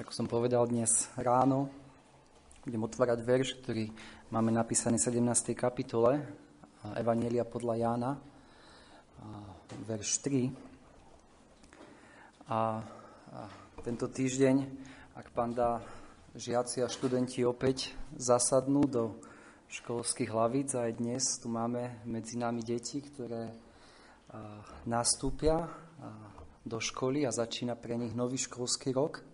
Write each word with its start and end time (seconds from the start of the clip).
Ako 0.00 0.16
som 0.16 0.24
povedal 0.24 0.64
dnes 0.64 1.12
ráno, 1.12 1.68
budem 2.64 2.80
otvárať 2.80 3.20
verš, 3.20 3.60
ktorý 3.60 3.92
máme 4.32 4.48
napísaný 4.48 4.96
v 4.96 5.20
17. 5.20 5.52
kapitole 5.52 6.24
Evanielia 6.96 7.44
podľa 7.44 7.76
Jána, 7.76 8.16
verš 9.84 10.24
3. 10.24 10.48
A, 12.48 12.80
tento 13.84 14.08
týždeň, 14.08 14.64
ak 15.20 15.36
pán 15.36 15.52
dá 15.52 15.84
žiaci 16.32 16.80
a 16.80 16.88
študenti 16.88 17.44
opäť 17.44 17.92
zasadnú 18.16 18.88
do 18.88 19.20
školských 19.68 20.32
hlavíc, 20.32 20.80
aj 20.80 20.96
dnes 20.96 21.20
tu 21.44 21.52
máme 21.52 22.00
medzi 22.08 22.40
nami 22.40 22.64
deti, 22.64 23.04
ktoré 23.04 23.52
nastúpia 24.88 25.68
do 26.64 26.80
školy 26.80 27.28
a 27.28 27.36
začína 27.36 27.76
pre 27.76 28.00
nich 28.00 28.16
nový 28.16 28.40
školský 28.40 28.96
rok 28.96 29.28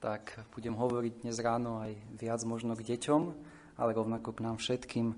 tak 0.00 0.32
budem 0.56 0.72
hovoriť 0.72 1.28
dnes 1.28 1.36
ráno 1.44 1.84
aj 1.84 1.92
viac 2.16 2.40
možno 2.48 2.72
k 2.72 2.96
deťom, 2.96 3.22
ale 3.76 3.92
rovnako 3.92 4.32
k 4.32 4.44
nám 4.48 4.56
všetkým. 4.56 5.12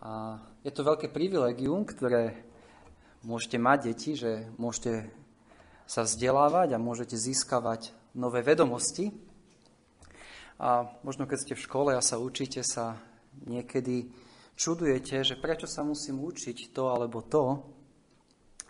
A 0.00 0.40
je 0.64 0.72
to 0.72 0.88
veľké 0.88 1.12
privilegium, 1.12 1.84
ktoré 1.84 2.32
môžete 3.28 3.60
mať 3.60 3.78
deti, 3.92 4.16
že 4.16 4.48
môžete 4.56 5.04
sa 5.84 6.08
vzdelávať 6.08 6.72
a 6.72 6.80
môžete 6.80 7.20
získavať 7.20 7.92
nové 8.16 8.40
vedomosti. 8.40 9.12
A 10.56 10.88
možno 11.04 11.28
keď 11.28 11.38
ste 11.44 11.54
v 11.60 11.64
škole 11.68 11.92
a 11.92 12.00
sa 12.00 12.16
učíte, 12.16 12.64
sa 12.64 12.96
niekedy 13.44 14.08
čudujete, 14.56 15.28
že 15.28 15.36
prečo 15.36 15.68
sa 15.68 15.84
musím 15.84 16.24
učiť 16.24 16.72
to 16.72 16.88
alebo 16.88 17.20
to, 17.20 17.68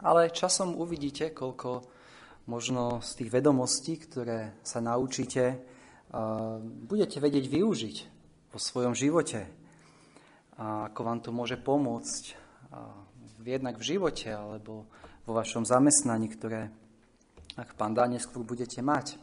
ale 0.03 0.35
časom 0.35 0.75
uvidíte, 0.75 1.31
koľko 1.31 2.00
možno 2.51 2.99
z 2.99 3.23
tých 3.23 3.31
vedomostí, 3.31 3.95
ktoré 3.95 4.59
sa 4.67 4.83
naučíte, 4.83 5.63
budete 6.91 7.23
vedieť 7.23 7.47
využiť 7.47 7.97
vo 8.51 8.59
svojom 8.59 8.99
živote. 8.99 9.47
A 10.59 10.91
ako 10.91 11.01
vám 11.07 11.23
to 11.23 11.31
môže 11.31 11.55
pomôcť 11.63 12.35
jednak 13.47 13.79
v 13.79 13.87
živote 13.95 14.35
alebo 14.35 14.91
vo 15.23 15.33
vašom 15.33 15.63
zamestnaní, 15.63 16.27
ktoré, 16.27 16.75
ak 17.55 17.79
pán 17.79 17.95
dá, 17.95 18.11
neskôr 18.11 18.43
budete 18.43 18.83
mať. 18.83 19.15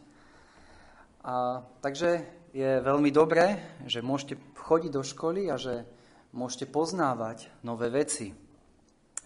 A, 1.28 1.68
takže 1.84 2.24
je 2.56 2.80
veľmi 2.80 3.12
dobré, 3.12 3.60
že 3.84 4.00
môžete 4.00 4.40
chodiť 4.56 4.92
do 4.96 5.04
školy 5.04 5.52
a 5.52 5.60
že 5.60 5.84
môžete 6.32 6.72
poznávať 6.72 7.52
nové 7.60 7.92
veci. 7.92 8.32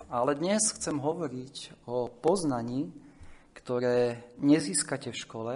Ale 0.09 0.33
dnes 0.33 0.73
chcem 0.73 0.97
hovoriť 0.97 1.85
o 1.85 2.09
poznaní, 2.09 2.89
ktoré 3.57 4.23
nezískate 4.39 5.11
v 5.11 5.21
škole 5.21 5.55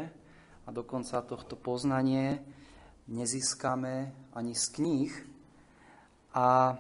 a 0.66 0.70
dokonca 0.74 1.22
tohto 1.22 1.56
poznanie 1.56 2.42
nezískame 3.06 4.12
ani 4.34 4.54
z 4.58 4.66
kníh. 4.74 5.14
A 6.34 6.78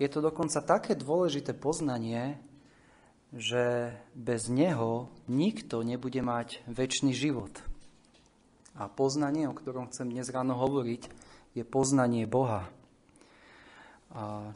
je 0.00 0.08
to 0.08 0.24
dokonca 0.24 0.60
také 0.64 0.96
dôležité 0.96 1.52
poznanie, 1.52 2.40
že 3.36 3.92
bez 4.16 4.48
neho 4.48 5.12
nikto 5.28 5.84
nebude 5.84 6.20
mať 6.24 6.64
väčší 6.68 7.12
život. 7.12 7.52
A 8.76 8.88
poznanie, 8.92 9.48
o 9.48 9.56
ktorom 9.56 9.88
chcem 9.88 10.12
dnes 10.12 10.28
ráno 10.28 10.56
hovoriť, 10.56 11.08
je 11.56 11.64
poznanie 11.64 12.28
Boha. 12.28 12.68
A 14.12 14.52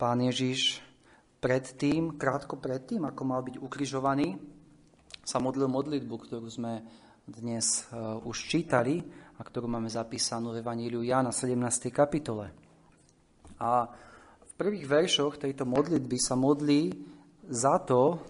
pán 0.00 0.18
Ježiš 0.24 0.83
predtým, 1.44 2.16
krátko 2.16 2.56
predtým, 2.56 3.04
ako 3.04 3.22
mal 3.28 3.44
byť 3.44 3.60
ukrižovaný, 3.60 4.40
sa 5.20 5.36
modlil 5.44 5.68
modlitbu, 5.68 6.14
ktorú 6.16 6.48
sme 6.48 6.80
dnes 7.28 7.84
uh, 7.92 8.16
už 8.24 8.48
čítali 8.48 9.04
a 9.36 9.44
ktorú 9.44 9.68
máme 9.68 9.92
zapísanú 9.92 10.56
v 10.56 10.64
Evaníliu 10.64 11.04
Jána 11.04 11.36
17. 11.36 11.92
kapitole. 11.92 12.48
A 13.60 13.92
v 14.40 14.52
prvých 14.56 14.88
veršoch 14.88 15.36
tejto 15.36 15.68
modlitby 15.68 16.16
sa 16.16 16.32
modlí 16.32 16.96
za 17.52 17.76
to, 17.84 18.24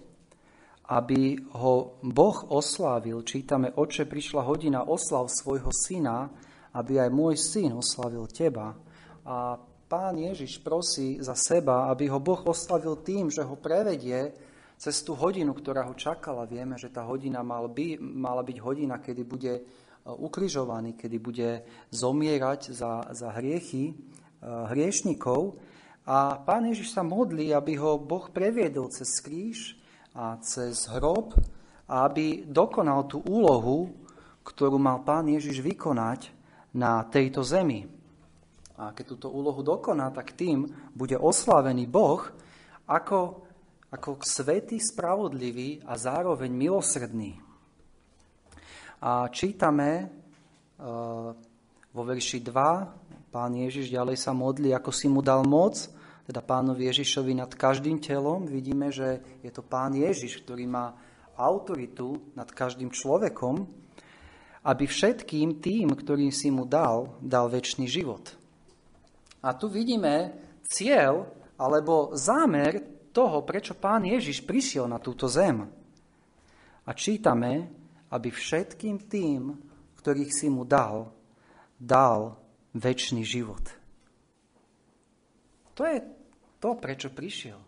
aby 0.91 1.39
ho 1.55 2.03
Boh 2.03 2.37
oslávil. 2.51 3.23
Čítame, 3.23 3.71
Oče, 3.71 4.11
prišla 4.11 4.43
hodina, 4.43 4.83
oslav 4.83 5.31
svojho 5.31 5.71
syna, 5.71 6.27
aby 6.75 6.99
aj 6.99 7.09
môj 7.15 7.39
syn 7.39 7.79
oslavil 7.79 8.27
teba. 8.27 8.75
A 9.23 9.55
pán 9.85 10.17
Ježiš 10.17 10.59
prosí 10.61 11.21
za 11.21 11.37
seba, 11.37 11.89
aby 11.93 12.09
ho 12.09 12.17
Boh 12.17 12.41
oslavil 12.45 12.99
tým, 13.05 13.29
že 13.29 13.45
ho 13.45 13.55
prevedie 13.57 14.33
cez 14.75 15.01
tú 15.05 15.15
hodinu, 15.15 15.55
ktorá 15.55 15.87
ho 15.87 15.95
čakala. 15.95 16.49
Vieme, 16.49 16.75
že 16.75 16.91
tá 16.91 17.05
hodina 17.07 17.45
mal 17.45 17.71
by, 17.71 17.97
mala 18.01 18.43
byť 18.43 18.57
hodina, 18.59 18.99
kedy 18.99 19.23
bude 19.23 19.53
e, 19.57 19.61
ukrižovaný, 20.05 20.99
kedy 20.99 21.17
bude 21.21 21.49
zomierať 21.95 22.75
za, 22.75 23.07
za 23.15 23.31
hriechy 23.39 23.91
e, 23.91 23.93
hriešnikov. 24.43 25.55
A 26.05 26.37
pán 26.43 26.69
Ježiš 26.69 26.93
sa 26.93 27.01
modlí, 27.01 27.55
aby 27.55 27.79
ho 27.79 27.97
Boh 27.97 28.29
previedol 28.29 28.91
cez 28.93 29.09
kríž 29.23 29.79
a 30.13 30.37
cez 30.43 30.85
hrob 30.91 31.33
a 31.89 32.05
aby 32.05 32.45
dokonal 32.45 33.09
tú 33.09 33.25
úlohu, 33.25 33.89
ktorú 34.45 34.77
mal 34.77 35.01
pán 35.01 35.25
Ježiš 35.25 35.65
vykonať 35.65 36.29
na 36.75 37.01
tejto 37.09 37.41
zemi. 37.41 37.94
A 38.75 38.91
keď 38.91 39.15
túto 39.15 39.27
úlohu 39.31 39.63
dokoná, 39.63 40.11
tak 40.11 40.35
tým 40.35 40.67
bude 40.91 41.15
oslávený 41.15 41.87
Boh 41.87 42.27
ako, 42.85 43.47
ako 43.91 44.19
svetý, 44.19 44.77
spravodlivý 44.83 45.79
a 45.87 45.95
zároveň 45.95 46.51
milosrdný. 46.51 47.39
A 48.99 49.31
čítame 49.31 49.89
uh, 50.03 51.31
vo 51.95 52.01
verši 52.03 52.43
2, 52.43 53.31
pán 53.31 53.51
Ježiš 53.55 53.91
ďalej 53.91 54.17
sa 54.19 54.35
modlí, 54.35 54.75
ako 54.75 54.91
si 54.91 55.07
mu 55.07 55.23
dal 55.23 55.47
moc, 55.47 55.87
teda 56.25 56.41
pánovi 56.41 56.89
Ježišovi 56.89 57.37
nad 57.37 57.51
každým 57.53 58.01
telom. 58.01 58.49
Vidíme, 58.49 58.89
že 58.89 59.21
je 59.45 59.51
to 59.53 59.61
pán 59.61 59.93
Ježiš, 59.93 60.41
ktorý 60.41 60.65
má 60.65 60.97
autoritu 61.37 62.17
nad 62.33 62.49
každým 62.49 62.89
človekom, 62.89 63.67
aby 64.65 64.83
všetkým 64.89 65.61
tým, 65.61 65.93
ktorým 65.93 66.33
si 66.33 66.49
mu 66.49 66.65
dal, 66.65 67.13
dal 67.21 67.45
väčší 67.45 67.85
život. 67.85 68.44
A 69.45 69.53
tu 69.53 69.69
vidíme 69.69 70.33
cieľ 70.65 71.29
alebo 71.61 72.17
zámer 72.17 72.81
toho, 73.13 73.45
prečo 73.45 73.77
pán 73.77 74.01
Ježiš 74.03 74.41
prišiel 74.41 74.89
na 74.89 74.97
túto 74.97 75.29
zem. 75.29 75.69
A 76.85 76.91
čítame, 76.97 77.69
aby 78.09 78.33
všetkým 78.33 79.05
tým, 79.05 79.53
ktorých 80.01 80.33
si 80.33 80.49
mu 80.49 80.65
dal, 80.65 81.13
dal 81.77 82.41
väčší 82.73 83.21
život. 83.21 83.61
To 85.77 85.81
je 85.85 85.97
to, 86.59 86.69
prečo 86.81 87.13
prišiel. 87.13 87.59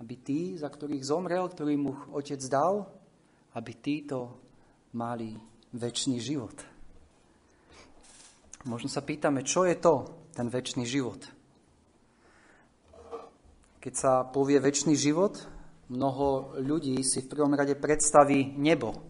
Aby 0.00 0.14
tí, 0.20 0.40
za 0.56 0.72
ktorých 0.72 1.04
zomrel, 1.04 1.46
ktorý 1.46 1.74
mu 1.76 1.92
otec 2.16 2.40
dal, 2.48 2.88
aby 3.52 3.72
títo 3.76 4.40
mali 4.96 5.36
väčší 5.76 6.18
život. 6.18 6.69
Možno 8.68 8.92
sa 8.92 9.00
pýtame, 9.00 9.40
čo 9.40 9.64
je 9.64 9.72
to, 9.80 10.28
ten 10.36 10.52
väčší 10.52 10.84
život. 10.84 11.24
Keď 13.80 13.94
sa 13.96 14.28
povie 14.28 14.60
väčší 14.60 14.92
život, 14.92 15.40
mnoho 15.88 16.60
ľudí 16.60 17.00
si 17.00 17.24
v 17.24 17.30
prvom 17.32 17.56
rade 17.56 17.72
predstaví 17.80 18.52
nebo, 18.60 19.00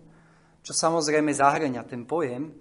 čo 0.63 0.71
samozrejme 0.71 1.35
zahrania 1.35 1.83
ten 1.83 2.07
pojem, 2.07 2.55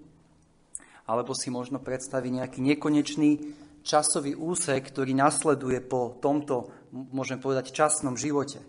alebo 1.06 1.38
si 1.38 1.54
možno 1.54 1.78
predstaví 1.78 2.34
nejaký 2.34 2.58
nekonečný 2.62 3.54
časový 3.86 4.34
úsek, 4.34 4.90
ktorý 4.90 5.14
nasleduje 5.14 5.86
po 5.86 6.18
tomto, 6.18 6.74
môžem 6.90 7.38
povedať, 7.38 7.70
časnom 7.70 8.18
živote. 8.18 8.66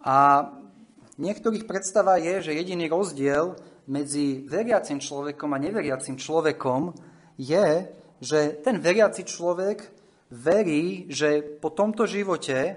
A 0.00 0.48
niektorých 1.20 1.68
predstava 1.68 2.16
je, 2.16 2.48
že 2.48 2.56
jediný 2.56 2.88
rozdiel 2.88 3.60
medzi 3.88 4.44
veriacim 4.44 5.00
človekom 5.00 5.56
a 5.56 5.62
neveriacim 5.62 6.18
človekom 6.18 6.92
je, 7.40 7.88
že 8.20 8.60
ten 8.60 8.76
veriaci 8.76 9.24
človek 9.24 9.78
verí, 10.30 11.08
že 11.08 11.40
po 11.40 11.72
tomto 11.72 12.04
živote 12.04 12.76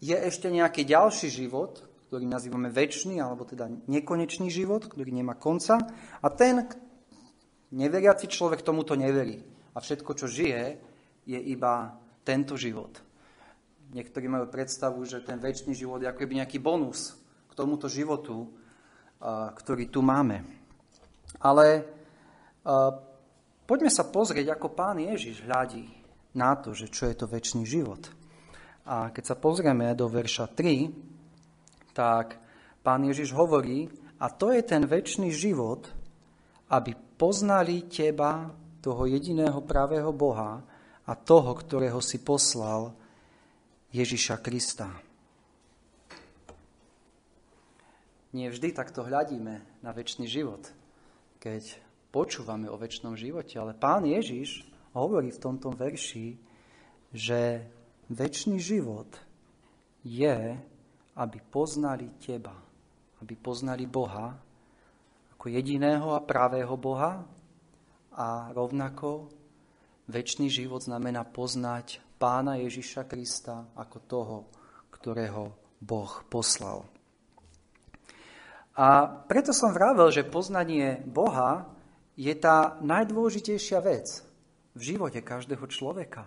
je 0.00 0.16
ešte 0.16 0.48
nejaký 0.48 0.88
ďalší 0.88 1.28
život, 1.28 1.84
ktorý 2.08 2.26
nazývame 2.26 2.72
väčší, 2.72 3.20
alebo 3.20 3.46
teda 3.46 3.70
nekonečný 3.86 4.50
život, 4.50 4.88
ktorý 4.88 5.12
nemá 5.14 5.36
konca. 5.36 5.78
A 6.24 6.28
ten 6.32 6.66
neveriaci 7.70 8.26
človek 8.26 8.66
tomuto 8.66 8.98
neverí. 8.98 9.44
A 9.76 9.78
všetko, 9.78 10.10
čo 10.18 10.26
žije, 10.26 10.80
je 11.28 11.38
iba 11.38 11.94
tento 12.26 12.58
život. 12.58 12.98
Niektorí 13.94 14.26
majú 14.26 14.50
predstavu, 14.50 15.06
že 15.06 15.22
ten 15.22 15.38
väčší 15.38 15.70
život 15.74 16.02
je 16.02 16.10
ako 16.10 16.26
nejaký 16.26 16.58
bonus 16.58 17.14
k 17.46 17.52
tomuto 17.54 17.86
životu, 17.86 18.50
ktorý 19.54 19.92
tu 19.92 20.00
máme. 20.00 20.42
Ale 21.44 21.84
poďme 23.68 23.92
sa 23.92 24.08
pozrieť, 24.08 24.56
ako 24.56 24.72
pán 24.72 24.98
Ježiš 24.98 25.44
hľadí 25.44 25.86
na 26.34 26.56
to, 26.56 26.72
že 26.72 26.88
čo 26.88 27.06
je 27.06 27.14
to 27.14 27.28
väčší 27.28 27.62
život. 27.68 28.08
A 28.88 29.12
keď 29.12 29.24
sa 29.30 29.36
pozrieme 29.36 29.92
do 29.94 30.08
verša 30.08 30.50
3, 30.50 31.94
tak 31.94 32.40
Pán 32.80 33.04
Ježiš 33.04 33.36
hovorí, 33.36 33.92
a 34.20 34.32
to 34.32 34.52
je 34.56 34.64
ten 34.64 34.88
väčší 34.88 35.28
život, 35.28 35.84
aby 36.72 36.96
poznali 36.96 37.84
teba, 37.88 38.48
toho 38.80 39.04
jediného 39.04 39.60
pravého 39.60 40.08
Boha 40.08 40.64
a 41.04 41.12
toho, 41.12 41.52
ktorého 41.52 42.00
si 42.00 42.16
poslal, 42.24 42.96
Ježiša 43.92 44.40
Krista. 44.40 44.88
Nie 48.30 48.50
vždy 48.50 48.70
takto 48.70 49.02
hľadíme 49.02 49.82
na 49.82 49.90
väčší 49.90 50.30
život, 50.30 50.70
keď 51.42 51.74
počúvame 52.14 52.70
o 52.70 52.78
väčšnom 52.78 53.18
živote, 53.18 53.58
ale 53.58 53.74
pán 53.74 54.06
Ježiš 54.06 54.62
hovorí 54.94 55.34
v 55.34 55.42
tomto 55.42 55.74
verši, 55.74 56.38
že 57.10 57.66
väčší 58.06 58.54
život 58.62 59.10
je, 60.06 60.54
aby 61.18 61.38
poznali 61.50 62.06
teba, 62.22 62.54
aby 63.18 63.34
poznali 63.34 63.86
Boha 63.90 64.38
ako 65.34 65.50
jediného 65.50 66.14
a 66.14 66.22
pravého 66.22 66.76
Boha 66.76 67.24
a 68.14 68.52
rovnako 68.52 69.32
väčší 70.06 70.46
život 70.50 70.84
znamená 70.84 71.26
poznať 71.26 71.98
pána 72.20 72.60
Ježiša 72.60 73.08
Krista 73.08 73.66
ako 73.74 73.98
toho, 74.04 74.36
ktorého 74.92 75.56
Boh 75.80 76.12
poslal. 76.28 76.99
A 78.80 79.04
preto 79.04 79.52
som 79.52 79.76
vravel, 79.76 80.08
že 80.08 80.24
poznanie 80.24 81.04
Boha 81.04 81.68
je 82.16 82.32
tá 82.32 82.80
najdôležitejšia 82.80 83.76
vec 83.84 84.24
v 84.72 84.96
živote 84.96 85.20
každého 85.20 85.68
človeka. 85.68 86.24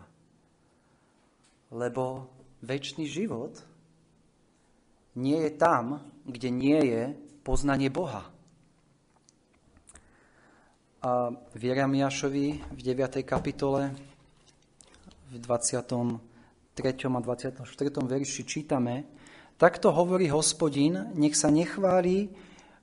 Lebo 1.73 2.29
väčší 2.61 3.09
život 3.09 3.57
nie 5.17 5.49
je 5.49 5.51
tam, 5.57 6.05
kde 6.29 6.53
nie 6.53 6.77
je 6.93 7.01
poznanie 7.41 7.89
Boha. 7.89 8.29
A 11.01 11.33
v 11.33 11.61
Jeremiašovi 11.73 12.69
v 12.69 12.81
9. 12.85 13.25
kapitole 13.25 13.97
v 15.33 15.35
23. 15.41 16.21
a 17.09 17.19
24. 17.19 17.65
verši 18.05 18.41
čítame, 18.45 19.09
takto 19.63 19.95
hovorí 19.95 20.27
hospodin, 20.27 21.07
nech 21.15 21.39
sa 21.39 21.47
nechváli 21.47 22.27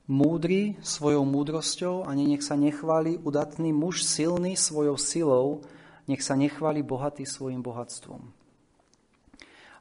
múdry 0.09 0.81
svojou 0.81 1.29
múdrosťou, 1.29 2.09
ani 2.09 2.25
nech 2.25 2.41
sa 2.41 2.57
nechváli 2.57 3.21
udatný 3.21 3.69
muž 3.69 4.01
silný 4.01 4.57
svojou 4.57 4.97
silou, 4.97 5.61
nech 6.09 6.25
sa 6.25 6.41
nechváli 6.41 6.81
bohatý 6.81 7.29
svojim 7.29 7.61
bohatstvom. 7.61 8.33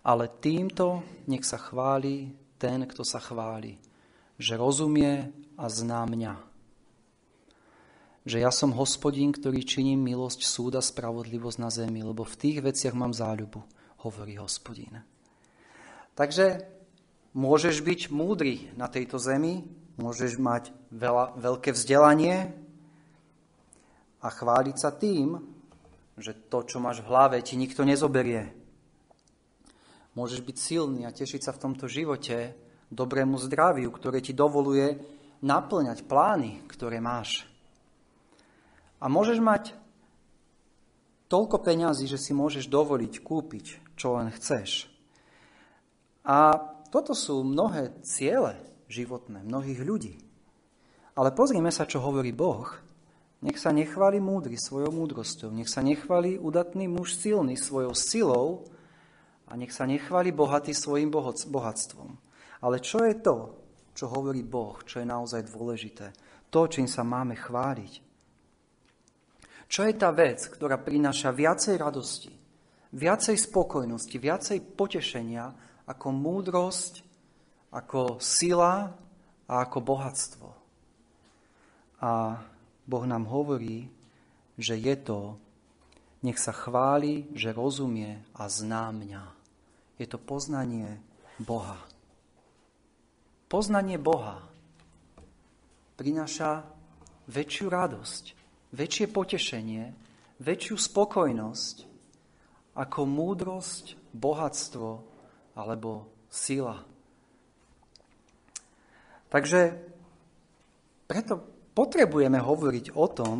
Ale 0.03 0.27
týmto 0.43 0.99
nech 1.23 1.47
sa 1.47 1.55
chváli 1.55 2.35
ten, 2.59 2.83
kto 2.83 3.07
sa 3.07 3.23
chváli, 3.23 3.79
že 4.35 4.59
rozumie 4.59 5.31
a 5.55 5.71
zná 5.71 6.03
mňa. 6.03 6.35
Že 8.27 8.37
ja 8.43 8.51
som 8.51 8.75
hospodín, 8.75 9.31
ktorý 9.31 9.63
činím 9.63 10.03
milosť, 10.03 10.43
súda, 10.43 10.83
spravodlivosť 10.83 11.57
na 11.63 11.71
zemi, 11.71 12.03
lebo 12.03 12.27
v 12.27 12.35
tých 12.35 12.59
veciach 12.59 12.91
mám 12.91 13.15
záľubu, 13.15 13.63
hovorí 14.03 14.35
hospodín. 14.35 14.99
Takže 16.19 16.78
môžeš 17.33 17.81
byť 17.81 18.01
múdry 18.13 18.71
na 18.77 18.87
tejto 18.87 19.19
zemi, 19.21 19.65
môžeš 19.99 20.39
mať 20.39 20.71
veľa, 20.93 21.37
veľké 21.37 21.75
vzdelanie 21.75 22.53
a 24.23 24.27
chváliť 24.27 24.75
sa 24.79 24.91
tým, 24.95 25.39
že 26.19 26.35
to, 26.51 26.67
čo 26.67 26.83
máš 26.83 27.03
v 27.03 27.09
hlave, 27.11 27.37
ti 27.39 27.55
nikto 27.55 27.87
nezoberie, 27.87 28.59
Môžeš 30.17 30.41
byť 30.41 30.57
silný 30.59 31.07
a 31.07 31.15
tešiť 31.15 31.47
sa 31.47 31.55
v 31.55 31.63
tomto 31.63 31.85
živote 31.85 32.51
dobrému 32.91 33.37
zdraviu, 33.37 33.87
ktoré 33.93 34.19
ti 34.19 34.35
dovoluje 34.35 34.99
naplňať 35.45 36.03
plány, 36.03 36.65
ktoré 36.67 36.99
máš. 36.99 37.47
A 38.99 39.07
môžeš 39.07 39.39
mať 39.39 39.77
toľko 41.31 41.63
peňazí, 41.63 42.09
že 42.09 42.19
si 42.19 42.35
môžeš 42.35 42.67
dovoliť 42.67 43.21
kúpiť, 43.21 43.95
čo 43.95 44.19
len 44.19 44.33
chceš. 44.33 44.91
A 46.27 46.67
toto 46.89 47.13
sú 47.13 47.45
mnohé 47.45 47.93
ciele 48.01 48.57
životné 48.89 49.45
mnohých 49.45 49.81
ľudí. 49.85 50.15
Ale 51.13 51.33
pozrime 51.33 51.69
sa, 51.69 51.85
čo 51.85 52.01
hovorí 52.01 52.33
Boh. 52.33 52.65
Nech 53.39 53.55
sa 53.61 53.71
nechváli 53.71 54.19
múdry 54.19 54.59
svojou 54.59 54.91
múdrosťou, 54.91 55.53
nech 55.55 55.71
sa 55.71 55.79
nechváli 55.79 56.35
udatný 56.35 56.91
muž 56.91 57.15
silný 57.15 57.55
svojou 57.55 57.95
silou, 57.95 58.67
a 59.49 59.57
nech 59.57 59.73
sa 59.73 59.89
nechváli 59.89 60.29
bohatý 60.29 60.77
svojim 60.77 61.09
bohatstvom. 61.49 62.09
Ale 62.61 62.77
čo 62.85 63.01
je 63.01 63.17
to, 63.17 63.37
čo 63.97 64.05
hovorí 64.13 64.45
Boh, 64.45 64.77
čo 64.85 65.01
je 65.01 65.09
naozaj 65.09 65.49
dôležité? 65.49 66.13
To, 66.53 66.69
čím 66.69 66.85
sa 66.85 67.01
máme 67.01 67.33
chváliť. 67.33 67.93
Čo 69.69 69.85
je 69.85 69.93
tá 69.97 70.09
vec, 70.13 70.49
ktorá 70.49 70.81
prináša 70.81 71.29
viacej 71.33 71.77
radosti, 71.77 72.33
viacej 72.93 73.37
spokojnosti, 73.37 74.17
viacej 74.17 74.57
potešenia 74.73 75.53
ako 75.89 76.07
múdrosť, 76.13 77.01
ako 77.73 78.21
sila 78.21 78.93
a 79.49 79.53
ako 79.65 79.77
bohatstvo? 79.81 80.49
A 82.05 82.37
Boh 82.85 83.05
nám 83.09 83.25
hovorí, 83.25 83.89
že 84.53 84.77
je 84.77 84.95
to, 85.01 85.41
nech 86.21 86.37
sa 86.37 86.53
chváli, 86.53 87.25
že 87.33 87.55
rozumie 87.55 88.21
a 88.37 88.45
zná 88.45 88.93
mňa 88.93 89.23
je 89.99 90.07
to 90.07 90.15
poznanie 90.15 91.01
Boha. 91.41 91.75
Poznanie 93.49 93.97
Boha 93.97 94.45
prináša 95.99 96.63
väčšiu 97.27 97.67
radosť, 97.67 98.23
väčšie 98.71 99.05
potešenie, 99.11 99.91
väčšiu 100.39 100.75
spokojnosť 100.79 101.75
ako 102.79 102.99
múdrosť, 103.03 103.99
bohatstvo 104.15 105.03
alebo 105.53 106.09
sila. 106.29 106.81
Takže 109.29 109.77
preto 111.05 111.41
potrebujeme 111.77 112.41
hovoriť 112.41 112.97
o 112.97 113.05
tom, 113.09 113.37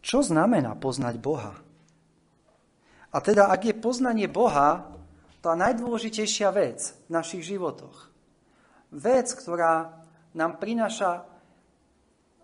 čo 0.00 0.24
znamená 0.24 0.76
poznať 0.76 1.14
Boha. 1.20 1.54
A 3.08 3.16
teda, 3.24 3.48
ak 3.48 3.64
je 3.64 3.74
poznanie 3.76 4.28
Boha 4.28 4.88
tá 5.40 5.54
najdôležitejšia 5.56 6.48
vec 6.52 6.92
v 7.08 7.10
našich 7.12 7.46
životoch. 7.46 8.10
Vec, 8.92 9.32
ktorá 9.32 10.04
nám 10.36 10.60
prináša 10.60 11.24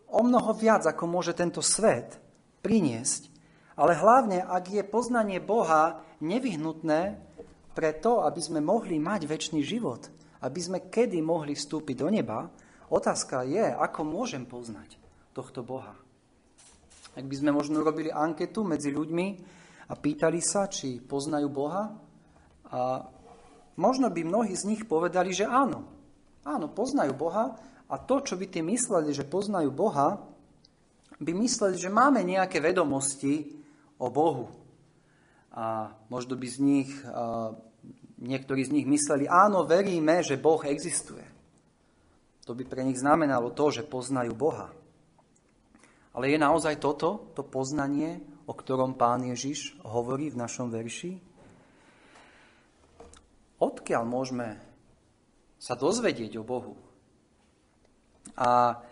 o 0.09 0.21
mnoho 0.23 0.55
viac, 0.55 0.87
ako 0.87 1.05
môže 1.11 1.35
tento 1.35 1.61
svet 1.61 2.17
priniesť. 2.63 3.29
Ale 3.75 3.99
hlavne, 3.99 4.41
ak 4.41 4.71
je 4.71 4.83
poznanie 4.87 5.43
Boha 5.43 6.01
nevyhnutné 6.23 7.19
pre 7.75 7.91
to, 7.99 8.23
aby 8.23 8.39
sme 8.39 8.63
mohli 8.63 9.03
mať 9.03 9.27
väčší 9.27 9.61
život, 9.67 10.07
aby 10.41 10.61
sme 10.63 10.79
kedy 10.87 11.19
mohli 11.21 11.59
vstúpiť 11.59 11.97
do 11.99 12.09
neba, 12.09 12.47
otázka 12.89 13.43
je, 13.43 13.75
ako 13.75 14.07
môžem 14.07 14.47
poznať 14.47 14.97
tohto 15.35 15.67
Boha. 15.67 15.99
Ak 17.15 17.27
by 17.27 17.35
sme 17.35 17.51
možno 17.51 17.83
robili 17.83 18.11
anketu 18.11 18.63
medzi 18.63 18.95
ľuďmi 18.95 19.27
a 19.91 19.95
pýtali 19.99 20.39
sa, 20.39 20.71
či 20.71 21.03
poznajú 21.03 21.51
Boha, 21.51 21.91
a 22.71 23.07
možno 23.79 24.11
by 24.11 24.23
mnohí 24.27 24.55
z 24.55 24.67
nich 24.67 24.83
povedali, 24.87 25.31
že 25.31 25.47
áno. 25.47 25.87
Áno, 26.47 26.67
poznajú 26.71 27.15
Boha 27.15 27.55
a 27.91 27.95
to, 27.99 28.23
čo 28.23 28.35
by 28.35 28.47
tí 28.51 28.63
mysleli, 28.63 29.15
že 29.15 29.27
poznajú 29.27 29.71
Boha, 29.71 30.23
by 31.23 31.33
mysleli, 31.39 31.79
že 31.79 31.93
máme 31.93 32.27
nejaké 32.27 32.59
vedomosti 32.59 33.55
o 34.03 34.11
Bohu. 34.11 34.64
A 35.55 35.95
možno 36.11 36.35
by 36.35 36.47
z 36.51 36.59
nich, 36.59 36.91
niektorí 38.19 38.67
z 38.67 38.75
nich 38.75 38.87
mysleli, 38.91 39.31
áno, 39.31 39.63
veríme, 39.63 40.21
že 40.21 40.35
Boh 40.35 40.59
existuje. 40.67 41.23
To 42.45 42.53
by 42.59 42.67
pre 42.67 42.83
nich 42.83 42.99
znamenalo 42.99 43.55
to, 43.55 43.71
že 43.71 43.87
poznajú 43.87 44.35
Boha. 44.35 44.75
Ale 46.15 46.31
je 46.31 46.39
naozaj 46.39 46.83
toto, 46.83 47.31
to 47.39 47.47
poznanie, 47.47 48.19
o 48.45 48.53
ktorom 48.53 48.99
pán 48.99 49.23
Ježiš 49.25 49.79
hovorí 49.87 50.29
v 50.29 50.43
našom 50.43 50.69
verši? 50.69 51.35
odkiaľ 53.65 54.03
môžeme 54.05 54.61
sa 55.57 55.73
dozvedieť 55.73 56.37
o 56.37 56.45
Bohu. 56.45 56.77
A 58.37 58.83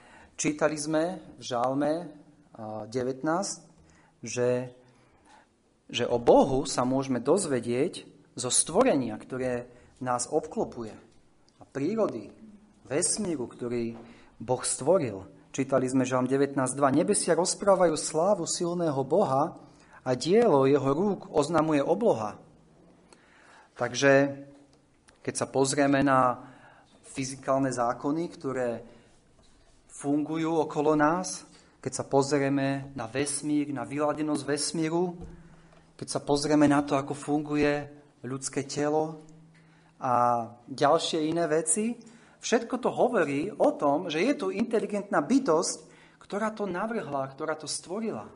čítali 0.41 0.79
sme 0.81 1.21
v 1.37 1.43
Žálme 1.43 1.93
19, 2.89 3.21
že, 4.25 4.73
že 5.93 6.09
o 6.09 6.17
Bohu 6.17 6.65
sa 6.65 6.89
môžeme 6.89 7.21
dozvedieť 7.21 8.09
zo 8.33 8.49
stvorenia, 8.49 9.13
ktoré 9.21 9.69
nás 10.01 10.25
obklopuje. 10.33 10.97
A 11.61 11.63
prírody, 11.69 12.33
vesmíru, 12.89 13.45
ktorý 13.45 13.93
Boh 14.41 14.65
stvoril. 14.65 15.29
Čítali 15.53 15.85
sme 15.85 16.09
Žalm 16.09 16.25
19.2. 16.25 16.81
Nebesia 16.97 17.37
rozprávajú 17.37 17.93
slávu 18.01 18.49
silného 18.49 19.05
Boha 19.05 19.53
a 20.01 20.11
dielo 20.17 20.65
jeho 20.65 20.91
rúk 20.97 21.29
oznamuje 21.29 21.85
obloha. 21.85 22.41
Takže 23.77 24.33
keď 25.21 25.35
sa 25.37 25.47
pozrieme 25.47 26.01
na 26.01 26.41
fyzikálne 27.13 27.69
zákony, 27.69 28.25
ktoré 28.33 28.81
fungujú 29.93 30.57
okolo 30.65 30.97
nás, 30.97 31.45
keď 31.85 31.93
sa 32.01 32.05
pozrieme 32.09 32.89
na 32.97 33.05
vesmír, 33.05 33.69
na 33.77 33.85
vyladenosť 33.85 34.43
vesmíru, 34.49 35.21
keď 36.03 36.19
sa 36.19 36.19
pozrieme 36.19 36.67
na 36.67 36.83
to, 36.83 36.99
ako 36.99 37.15
funguje 37.15 37.87
ľudské 38.27 38.67
telo 38.67 39.23
a 40.03 40.51
ďalšie 40.67 41.31
iné 41.31 41.47
veci, 41.47 41.95
všetko 42.43 42.75
to 42.83 42.91
hovorí 42.91 43.55
o 43.55 43.71
tom, 43.79 44.11
že 44.11 44.19
je 44.19 44.35
tu 44.35 44.51
inteligentná 44.51 45.23
bytosť, 45.23 45.87
ktorá 46.19 46.51
to 46.59 46.67
navrhla, 46.67 47.31
ktorá 47.31 47.55
to 47.55 47.71
stvorila. 47.71 48.27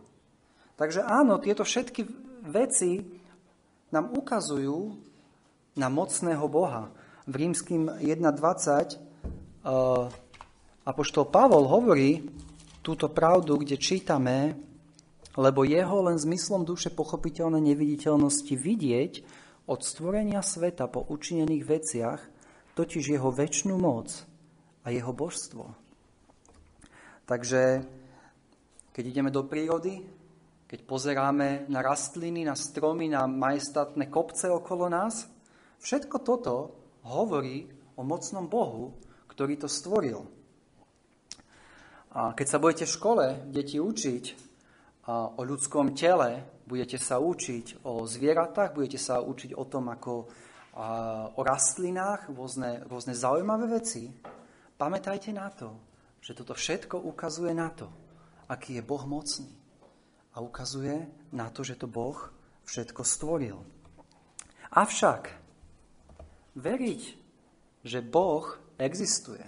Takže 0.78 1.02
áno, 1.02 1.42
tieto 1.42 1.66
všetky 1.66 2.06
veci 2.46 3.02
nám 3.90 4.14
ukazujú 4.14 4.94
na 5.75 5.90
mocného 5.90 6.46
Boha. 6.46 6.94
V 7.26 7.35
rímským 7.35 7.99
1.20 7.99 8.94
uh, 9.66 10.06
Apoštol 10.87 11.26
Pavol 11.35 11.66
hovorí 11.66 12.30
túto 12.78 13.11
pravdu, 13.11 13.58
kde 13.58 13.75
čítame, 13.75 14.54
lebo 15.37 15.69
jeho 15.69 16.09
len 16.09 16.16
zmyslom 16.16 16.64
duše 16.64 16.88
pochopiteľné 16.88 17.61
neviditeľnosti 17.61 18.57
vidieť 18.57 19.12
od 19.69 19.81
stvorenia 19.85 20.40
sveta 20.40 20.88
po 20.88 21.05
učinených 21.05 21.64
veciach, 21.64 22.21
totiž 22.73 23.16
jeho 23.16 23.28
väčšnú 23.28 23.76
moc 23.76 24.25
a 24.85 24.93
jeho 24.93 25.12
božstvo. 25.12 25.76
Takže 27.28 27.85
keď 28.97 29.05
ideme 29.05 29.28
do 29.28 29.45
prírody, 29.45 30.00
keď 30.66 30.81
pozeráme 30.88 31.69
na 31.69 31.85
rastliny, 31.85 32.49
na 32.49 32.57
stromy, 32.57 33.12
na 33.12 33.28
majestátne 33.28 34.09
kopce 34.09 34.49
okolo 34.49 34.88
nás, 34.88 35.28
všetko 35.85 36.16
toto 36.25 36.55
hovorí 37.05 37.69
o 37.95 38.02
mocnom 38.02 38.49
Bohu, 38.49 38.97
ktorý 39.31 39.61
to 39.61 39.69
stvoril. 39.69 40.26
A 42.16 42.33
keď 42.33 42.47
sa 42.49 42.59
budete 42.59 42.85
v 42.88 42.97
škole, 42.97 43.25
deti, 43.52 43.76
učiť 43.76 44.25
o 45.06 45.40
ľudskom 45.46 45.94
tele, 45.94 46.42
budete 46.66 46.98
sa 46.98 47.22
učiť 47.22 47.86
o 47.86 48.02
zvieratách, 48.02 48.75
budete 48.75 48.98
sa 48.98 49.22
učiť 49.22 49.54
o 49.54 49.64
tom, 49.70 49.94
ako 49.94 50.12
o 51.36 51.40
rastlinách, 51.40 52.28
rôzne, 52.34 52.84
rôzne 52.90 53.14
zaujímavé 53.14 53.80
veci, 53.80 54.10
pamätajte 54.76 55.30
na 55.32 55.48
to, 55.54 55.72
že 56.20 56.34
toto 56.34 56.52
všetko 56.58 57.06
ukazuje 57.06 57.54
na 57.54 57.70
to, 57.70 57.86
aký 58.50 58.76
je 58.76 58.82
Boh 58.82 59.06
mocný. 59.06 59.48
A 60.36 60.44
ukazuje 60.44 61.06
na 61.32 61.48
to, 61.48 61.64
že 61.64 61.80
to 61.80 61.88
Boh 61.88 62.18
všetko 62.68 63.00
stvoril. 63.06 63.56
Avšak 64.75 65.32
veriť, 66.58 67.02
že 67.86 68.02
Boh 68.02 68.44
existuje, 68.76 69.40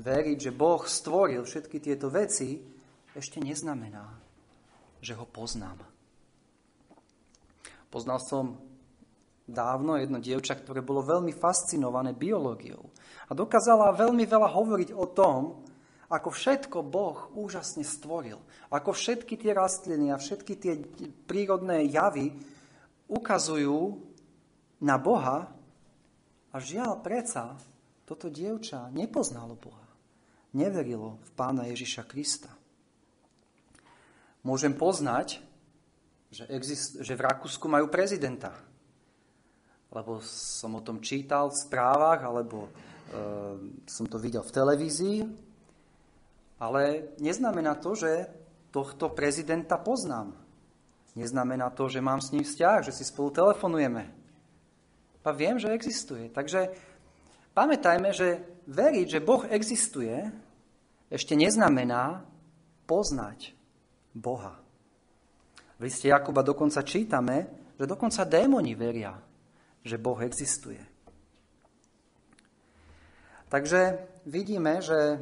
veriť, 0.00 0.38
že 0.50 0.50
Boh 0.50 0.82
stvoril 0.82 1.44
všetky 1.46 1.78
tieto 1.78 2.10
veci, 2.10 2.58
ešte 3.14 3.38
neznamená, 3.38 4.23
že 5.04 5.12
ho 5.12 5.28
poznám. 5.28 5.76
Poznal 7.92 8.18
som 8.24 8.56
dávno 9.44 10.00
jedno 10.00 10.18
dievča, 10.24 10.56
ktoré 10.56 10.80
bolo 10.80 11.04
veľmi 11.04 11.36
fascinované 11.36 12.16
biológiou 12.16 12.88
a 13.28 13.36
dokázala 13.36 13.92
veľmi 13.92 14.24
veľa 14.24 14.48
hovoriť 14.48 14.90
o 14.96 15.06
tom, 15.12 15.60
ako 16.08 16.32
všetko 16.32 16.78
Boh 16.80 17.28
úžasne 17.36 17.84
stvoril. 17.84 18.40
Ako 18.72 18.96
všetky 18.96 19.36
tie 19.36 19.52
rastliny 19.52 20.08
a 20.08 20.16
všetky 20.16 20.54
tie 20.56 20.80
prírodné 21.28 21.84
javy 21.92 22.32
ukazujú 23.12 24.00
na 24.80 24.96
Boha 24.96 25.52
a 26.48 26.56
žiaľ 26.56 27.04
preca 27.04 27.60
toto 28.08 28.32
dievča 28.32 28.88
nepoznalo 28.88 29.56
Boha 29.60 29.84
neverilo 30.54 31.18
v 31.20 31.30
pána 31.34 31.66
Ježiša 31.68 32.06
Krista. 32.06 32.48
Môžem 34.44 34.76
poznať, 34.76 35.40
že, 36.28 36.44
exist, 36.52 37.00
že 37.00 37.16
v 37.16 37.24
Rakúsku 37.24 37.64
majú 37.64 37.88
prezidenta. 37.88 38.52
Lebo 39.88 40.20
som 40.20 40.76
o 40.76 40.84
tom 40.84 41.00
čítal 41.00 41.48
v 41.48 41.60
správach, 41.64 42.20
alebo 42.20 42.68
e, 42.68 42.70
som 43.88 44.04
to 44.04 44.20
videl 44.20 44.44
v 44.44 44.52
televízii. 44.52 45.18
Ale 46.60 47.14
neznamená 47.22 47.80
to, 47.80 47.96
že 47.96 48.28
tohto 48.68 49.08
prezidenta 49.16 49.80
poznám. 49.80 50.36
Neznamená 51.14 51.70
to, 51.70 51.86
že 51.86 52.04
mám 52.04 52.20
s 52.20 52.34
ním 52.34 52.42
vzťah, 52.42 52.90
že 52.90 52.92
si 52.92 53.06
spolu 53.06 53.30
telefonujeme. 53.30 54.12
A 55.24 55.32
viem, 55.32 55.56
že 55.56 55.72
existuje. 55.72 56.28
Takže 56.28 56.74
pamätajme, 57.56 58.12
že 58.12 58.44
veriť, 58.68 59.06
že 59.08 59.24
Boh 59.24 59.46
existuje, 59.48 60.12
ešte 61.08 61.38
neznamená 61.38 62.26
poznať 62.84 63.54
Boha. 64.14 64.56
V 65.78 65.80
liste 65.82 66.06
Jakuba 66.06 66.46
dokonca 66.46 66.86
čítame, 66.86 67.50
že 67.74 67.90
dokonca 67.90 68.22
démoni 68.22 68.78
veria, 68.78 69.18
že 69.82 69.98
Boh 69.98 70.16
existuje. 70.22 70.78
Takže 73.50 73.98
vidíme, 74.26 74.82
že 74.82 75.18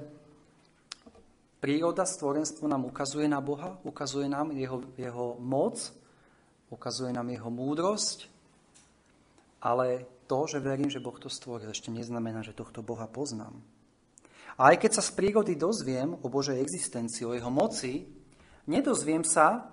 príroda, 1.60 2.04
stvorenstvo 2.04 2.68
nám 2.68 2.84
ukazuje 2.84 3.28
na 3.28 3.40
Boha, 3.40 3.80
ukazuje 3.84 4.28
nám 4.28 4.52
jeho, 4.52 4.84
jeho 4.96 5.36
moc, 5.40 5.76
ukazuje 6.68 7.12
nám 7.12 7.28
jeho 7.28 7.50
múdrosť, 7.52 8.28
ale 9.60 10.04
to, 10.26 10.48
že 10.48 10.64
verím, 10.64 10.88
že 10.88 11.02
Boh 11.02 11.16
to 11.20 11.28
stvoril, 11.28 11.70
ešte 11.70 11.92
neznamená, 11.92 12.40
že 12.40 12.56
tohto 12.56 12.80
Boha 12.80 13.04
poznám. 13.04 13.52
A 14.56 14.72
aj 14.72 14.84
keď 14.84 15.00
sa 15.00 15.02
z 15.04 15.12
prírody 15.16 15.56
dozviem 15.56 16.12
o 16.12 16.26
Božej 16.28 16.60
existencii, 16.60 17.24
o 17.24 17.36
jeho 17.36 17.48
moci, 17.48 18.04
nedozviem 18.66 19.22
sa 19.26 19.70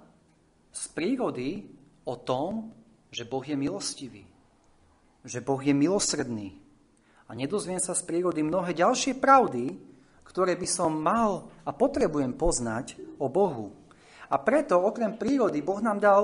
z 0.69 0.83
prírody 0.93 1.65
o 2.05 2.15
tom, 2.17 2.73
že 3.09 3.25
Boh 3.25 3.41
je 3.41 3.57
milostivý, 3.57 4.25
že 5.25 5.41
Boh 5.41 5.59
je 5.59 5.73
milosrdný. 5.73 6.55
A 7.29 7.37
nedozviem 7.37 7.77
sa 7.77 7.93
z 7.93 8.05
prírody 8.05 8.41
mnohé 8.41 8.73
ďalšie 8.73 9.17
pravdy, 9.17 9.77
ktoré 10.25 10.57
by 10.57 10.67
som 10.69 10.93
mal 10.93 11.49
a 11.65 11.73
potrebujem 11.73 12.33
poznať 12.33 12.97
o 13.17 13.29
Bohu. 13.29 13.73
A 14.29 14.37
preto 14.37 14.77
okrem 14.77 15.17
prírody 15.17 15.61
Boh 15.61 15.81
nám 15.81 15.97
dal 15.97 16.23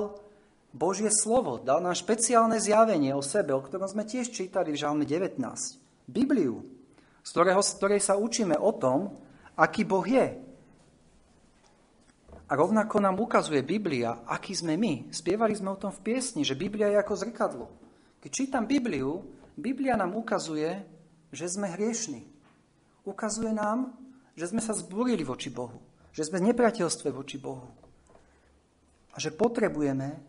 Božie 0.69 1.09
slovo, 1.09 1.57
dal 1.57 1.81
nám 1.81 1.97
špeciálne 1.97 2.61
zjavenie 2.61 3.13
o 3.17 3.25
sebe, 3.25 3.53
o 3.53 3.65
ktorom 3.65 3.89
sme 3.89 4.05
tiež 4.05 4.29
čítali 4.29 4.69
v 4.73 4.81
Žalme 4.81 5.05
19. 5.09 5.41
Bibliu 6.05 6.75
z, 7.25 7.29
ktorého, 7.33 7.61
z 7.65 7.71
ktorej 7.81 8.01
sa 8.05 8.13
učíme 8.21 8.53
o 8.61 8.71
tom, 8.77 9.17
aký 9.57 9.81
Boh 9.81 10.05
je. 10.05 10.37
A 12.45 12.53
rovnako 12.53 13.01
nám 13.01 13.17
ukazuje 13.17 13.65
Biblia, 13.65 14.21
aký 14.29 14.53
sme 14.53 14.77
my. 14.77 15.09
Spievali 15.09 15.57
sme 15.57 15.73
o 15.73 15.81
tom 15.81 15.89
v 15.89 16.03
piesni, 16.05 16.45
že 16.45 16.53
Biblia 16.53 16.93
je 16.93 17.01
ako 17.01 17.13
zrkadlo. 17.17 17.65
Keď 18.21 18.31
čítam 18.31 18.69
Bibliu, 18.69 19.25
Biblia 19.57 19.97
nám 19.97 20.13
ukazuje, 20.13 20.85
že 21.33 21.49
sme 21.49 21.73
hriešni. 21.73 22.21
Ukazuje 23.01 23.49
nám, 23.49 23.97
že 24.37 24.53
sme 24.53 24.61
sa 24.61 24.77
zbúrili 24.77 25.25
voči 25.25 25.49
Bohu. 25.49 25.81
Že 26.13 26.29
sme 26.29 26.37
v 26.41 26.47
nepriateľstve 26.53 27.09
voči 27.09 27.41
Bohu. 27.41 27.65
A 29.13 29.17
že 29.17 29.33
potrebujeme 29.33 30.21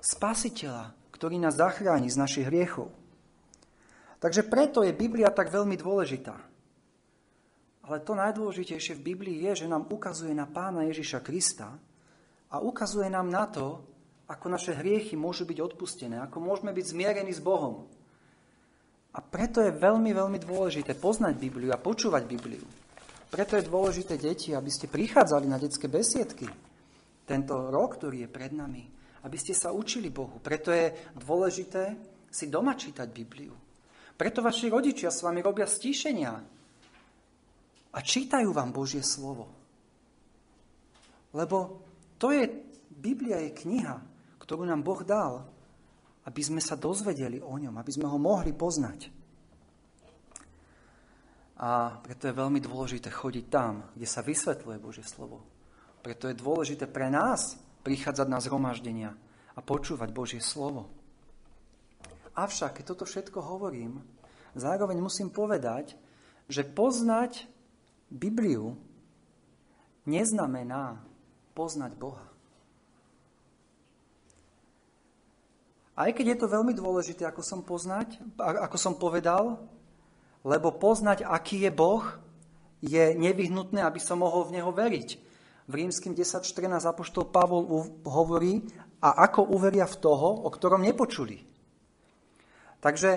spasiteľa, 0.00 0.96
ktorý 1.12 1.36
nás 1.36 1.60
zachráni 1.60 2.08
z 2.08 2.16
našich 2.16 2.48
hriechov. 2.48 2.88
Takže 4.22 4.46
preto 4.46 4.86
je 4.86 4.94
Biblia 4.94 5.28
tak 5.34 5.50
veľmi 5.50 5.74
dôležitá. 5.74 6.51
Ale 7.82 7.98
to 8.06 8.14
najdôležitejšie 8.14 8.98
v 8.98 9.06
Biblii 9.14 9.38
je, 9.50 9.66
že 9.66 9.70
nám 9.70 9.90
ukazuje 9.90 10.30
na 10.30 10.46
pána 10.46 10.86
Ježiša 10.86 11.18
Krista 11.18 11.74
a 12.52 12.56
ukazuje 12.62 13.10
nám 13.10 13.26
na 13.26 13.50
to, 13.50 13.82
ako 14.30 14.46
naše 14.46 14.78
hriechy 14.78 15.18
môžu 15.18 15.42
byť 15.44 15.58
odpustené, 15.58 16.22
ako 16.22 16.38
môžeme 16.38 16.70
byť 16.70 16.86
zmierení 16.94 17.34
s 17.34 17.42
Bohom. 17.42 17.90
A 19.12 19.20
preto 19.20 19.60
je 19.60 19.74
veľmi, 19.74 20.14
veľmi 20.14 20.38
dôležité 20.40 20.96
poznať 20.96 21.36
Bibliu 21.36 21.68
a 21.74 21.82
počúvať 21.82 22.22
Bibliu. 22.24 22.64
Preto 23.28 23.56
je 23.56 23.68
dôležité, 23.68 24.16
deti, 24.16 24.56
aby 24.56 24.70
ste 24.72 24.88
prichádzali 24.88 25.48
na 25.48 25.60
detské 25.60 25.88
besiedky 25.88 26.48
tento 27.24 27.72
rok, 27.72 27.96
ktorý 28.00 28.24
je 28.24 28.30
pred 28.30 28.52
nami, 28.52 28.84
aby 29.24 29.36
ste 29.36 29.52
sa 29.52 29.72
učili 29.72 30.08
Bohu. 30.08 30.40
Preto 30.40 30.72
je 30.72 30.92
dôležité 31.16 31.96
si 32.32 32.48
doma 32.48 32.72
čítať 32.72 33.08
Bibliu. 33.12 33.52
Preto 34.16 34.40
vaši 34.40 34.72
rodičia 34.72 35.12
s 35.12 35.24
vami 35.24 35.44
robia 35.44 35.68
stíšenia 35.68 36.61
a 37.92 37.98
čítajú 38.00 38.50
vám 38.56 38.72
Božie 38.72 39.04
slovo. 39.04 39.52
Lebo 41.36 41.84
to 42.16 42.32
je, 42.32 42.48
Biblia 42.92 43.40
je 43.44 43.56
kniha, 43.56 43.96
ktorú 44.40 44.64
nám 44.68 44.84
Boh 44.84 45.00
dal, 45.04 45.44
aby 46.24 46.40
sme 46.44 46.60
sa 46.60 46.78
dozvedeli 46.78 47.40
o 47.40 47.54
ňom, 47.56 47.76
aby 47.76 47.90
sme 47.92 48.08
ho 48.08 48.18
mohli 48.20 48.52
poznať. 48.54 49.10
A 51.62 51.94
preto 52.02 52.26
je 52.26 52.34
veľmi 52.34 52.58
dôležité 52.58 53.06
chodiť 53.12 53.44
tam, 53.46 53.86
kde 53.94 54.08
sa 54.08 54.24
vysvetľuje 54.24 54.82
Božie 54.82 55.06
slovo. 55.06 55.46
Preto 56.02 56.26
je 56.26 56.34
dôležité 56.34 56.90
pre 56.90 57.06
nás 57.06 57.54
prichádzať 57.86 58.26
na 58.26 58.42
zhromaždenia 58.42 59.14
a 59.54 59.60
počúvať 59.62 60.10
Božie 60.10 60.42
slovo. 60.42 60.90
Avšak, 62.34 62.80
keď 62.80 62.84
toto 62.96 63.04
všetko 63.04 63.38
hovorím, 63.38 64.02
zároveň 64.58 64.98
musím 64.98 65.28
povedať, 65.30 65.94
že 66.50 66.66
poznať 66.66 67.46
Bibliu 68.12 68.76
neznamená 70.04 71.00
poznať 71.56 71.96
Boha. 71.96 72.28
Aj 75.92 76.08
keď 76.12 76.36
je 76.36 76.38
to 76.40 76.52
veľmi 76.52 76.72
dôležité, 76.72 77.28
ako 77.28 77.44
som, 77.44 77.60
poznať, 77.60 78.16
ako 78.40 78.76
som 78.80 78.96
povedal, 78.96 79.60
lebo 80.44 80.72
poznať, 80.72 81.24
aký 81.24 81.68
je 81.68 81.72
Boh, 81.72 82.04
je 82.82 83.14
nevyhnutné, 83.14 83.78
aby 83.84 84.00
som 84.02 84.24
mohol 84.24 84.48
v 84.48 84.58
Neho 84.58 84.72
veriť. 84.72 85.08
V 85.70 85.72
rímským 85.72 86.16
10.14 86.18 86.82
apoštol 86.82 87.30
Pavol 87.30 87.62
hovorí, 88.02 88.66
a 89.02 89.26
ako 89.26 89.50
uveria 89.54 89.86
v 89.86 89.98
toho, 89.98 90.46
o 90.46 90.48
ktorom 90.50 90.82
nepočuli. 90.82 91.42
Takže 92.82 93.10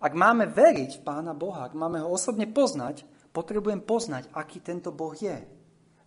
ak 0.00 0.12
máme 0.16 0.48
veriť 0.48 1.00
v 1.00 1.04
Pána 1.04 1.36
Boha, 1.36 1.68
ak 1.68 1.76
máme 1.76 2.00
ho 2.00 2.08
osobne 2.08 2.48
poznať, 2.48 3.04
potrebujem 3.30 3.82
poznať, 3.82 4.30
aký 4.34 4.62
tento 4.62 4.94
Boh 4.94 5.14
je. 5.14 5.38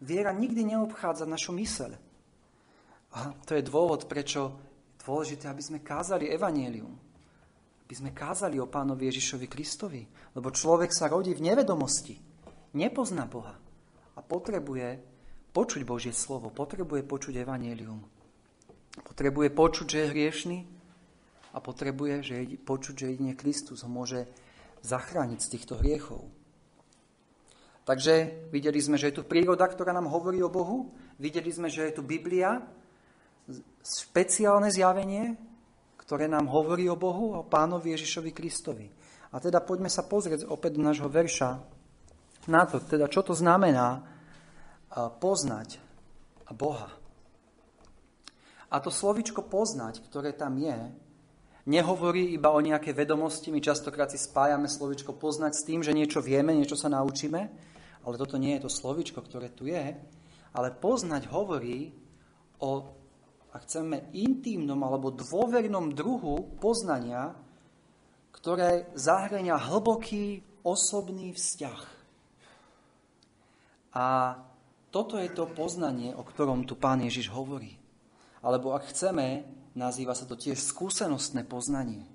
Viera 0.04 0.36
nikdy 0.36 0.76
neobchádza 0.76 1.24
našu 1.24 1.56
myseľ. 1.56 1.92
A 3.14 3.20
to 3.46 3.56
je 3.56 3.64
dôvod, 3.64 4.10
prečo 4.10 4.52
je 4.98 5.06
dôležité, 5.06 5.48
aby 5.48 5.64
sme 5.64 5.80
kázali 5.80 6.32
evanielium. 6.32 6.92
Aby 7.88 7.94
sme 7.94 8.12
kázali 8.12 8.58
o 8.60 8.68
pánovi 8.68 9.12
Ježišovi 9.12 9.48
Kristovi. 9.48 10.02
Lebo 10.36 10.50
človek 10.50 10.92
sa 10.92 11.12
rodí 11.12 11.32
v 11.36 11.46
nevedomosti. 11.46 12.18
Nepozná 12.74 13.30
Boha. 13.30 13.56
A 14.16 14.20
potrebuje 14.20 15.00
počuť 15.54 15.82
Božie 15.86 16.16
slovo. 16.16 16.50
Potrebuje 16.50 17.06
počuť 17.06 17.44
evanielium. 17.44 18.02
Potrebuje 19.04 19.50
počuť, 19.54 19.86
že 19.90 19.98
je 20.00 20.12
hriešný, 20.12 20.60
a 21.54 21.62
potrebuje 21.62 22.16
že 22.26 22.36
počuť, 22.66 22.96
že 22.98 23.10
jedine 23.14 23.38
Kristus 23.38 23.86
ho 23.86 23.90
môže 23.90 24.26
zachrániť 24.82 25.40
z 25.40 25.52
týchto 25.54 25.78
hriechov. 25.80 26.26
Takže 27.84 28.48
videli 28.48 28.80
sme, 28.80 28.96
že 28.96 29.12
je 29.12 29.20
tu 29.20 29.24
príroda, 29.28 29.68
ktorá 29.68 29.92
nám 29.92 30.08
hovorí 30.08 30.40
o 30.40 30.48
Bohu. 30.48 30.96
Videli 31.20 31.52
sme, 31.52 31.68
že 31.68 31.92
je 31.92 32.00
tu 32.00 32.04
Biblia, 32.04 32.64
špeciálne 33.84 34.72
zjavenie, 34.72 35.36
ktoré 36.00 36.32
nám 36.32 36.48
hovorí 36.48 36.88
o 36.88 36.96
Bohu, 36.96 37.36
o 37.36 37.44
pánovi 37.44 37.92
Ježišovi 37.92 38.32
Kristovi. 38.32 38.88
A 39.36 39.44
teda 39.44 39.60
poďme 39.60 39.92
sa 39.92 40.08
pozrieť 40.08 40.48
opäť 40.48 40.80
do 40.80 40.86
nášho 40.86 41.12
verša 41.12 41.60
na 42.48 42.64
to, 42.64 42.80
teda 42.80 43.12
čo 43.12 43.20
to 43.20 43.36
znamená 43.36 44.04
poznať 45.20 45.80
Boha. 46.56 46.88
A 48.72 48.80
to 48.80 48.94
slovičko 48.94 49.44
poznať, 49.44 50.00
ktoré 50.08 50.32
tam 50.32 50.56
je, 50.56 50.76
nehovorí 51.68 52.36
iba 52.36 52.52
o 52.52 52.60
nejaké 52.60 52.92
vedomosti. 52.96 53.52
My 53.52 53.64
častokrát 53.64 54.12
si 54.12 54.20
spájame 54.20 54.68
slovičko 54.72 55.16
poznať 55.16 55.52
s 55.56 55.66
tým, 55.66 55.80
že 55.84 55.96
niečo 55.96 56.20
vieme, 56.20 56.56
niečo 56.56 56.76
sa 56.76 56.92
naučíme, 56.92 57.73
ale 58.04 58.20
toto 58.20 58.36
nie 58.36 58.56
je 58.60 58.68
to 58.68 58.72
slovičko, 58.72 59.24
ktoré 59.24 59.48
tu 59.52 59.68
je. 59.68 59.96
Ale 60.54 60.70
poznať 60.76 61.32
hovorí 61.32 61.96
o, 62.60 62.94
ak 63.56 63.64
chceme, 63.66 64.12
intimnom 64.14 64.80
alebo 64.84 65.10
dôvernom 65.10 65.96
druhu 65.96 66.60
poznania, 66.60 67.34
ktoré 68.36 68.92
zahrania 68.94 69.56
hlboký 69.56 70.44
osobný 70.68 71.32
vzťah. 71.32 71.82
A 73.94 74.38
toto 74.94 75.18
je 75.18 75.30
to 75.32 75.50
poznanie, 75.50 76.14
o 76.14 76.22
ktorom 76.22 76.66
tu 76.66 76.78
pán 76.78 77.02
Ježiš 77.02 77.34
hovorí. 77.34 77.78
Alebo 78.44 78.76
ak 78.76 78.92
chceme, 78.92 79.48
nazýva 79.74 80.14
sa 80.14 80.28
to 80.28 80.38
tiež 80.38 80.60
skúsenostné 80.60 81.46
poznanie. 81.46 82.06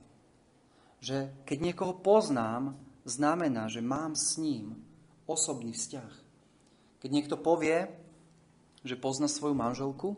Že 1.03 1.33
keď 1.47 1.59
niekoho 1.59 1.95
poznám, 1.99 2.75
znamená, 3.07 3.71
že 3.71 3.83
mám 3.83 4.19
s 4.19 4.37
ním 4.39 4.88
osobný 5.29 5.77
vzťah. 5.77 6.13
Keď 7.05 7.11
niekto 7.13 7.37
povie, 7.37 7.87
že 8.83 8.97
pozná 8.97 9.29
svoju 9.29 9.53
manželku, 9.53 10.17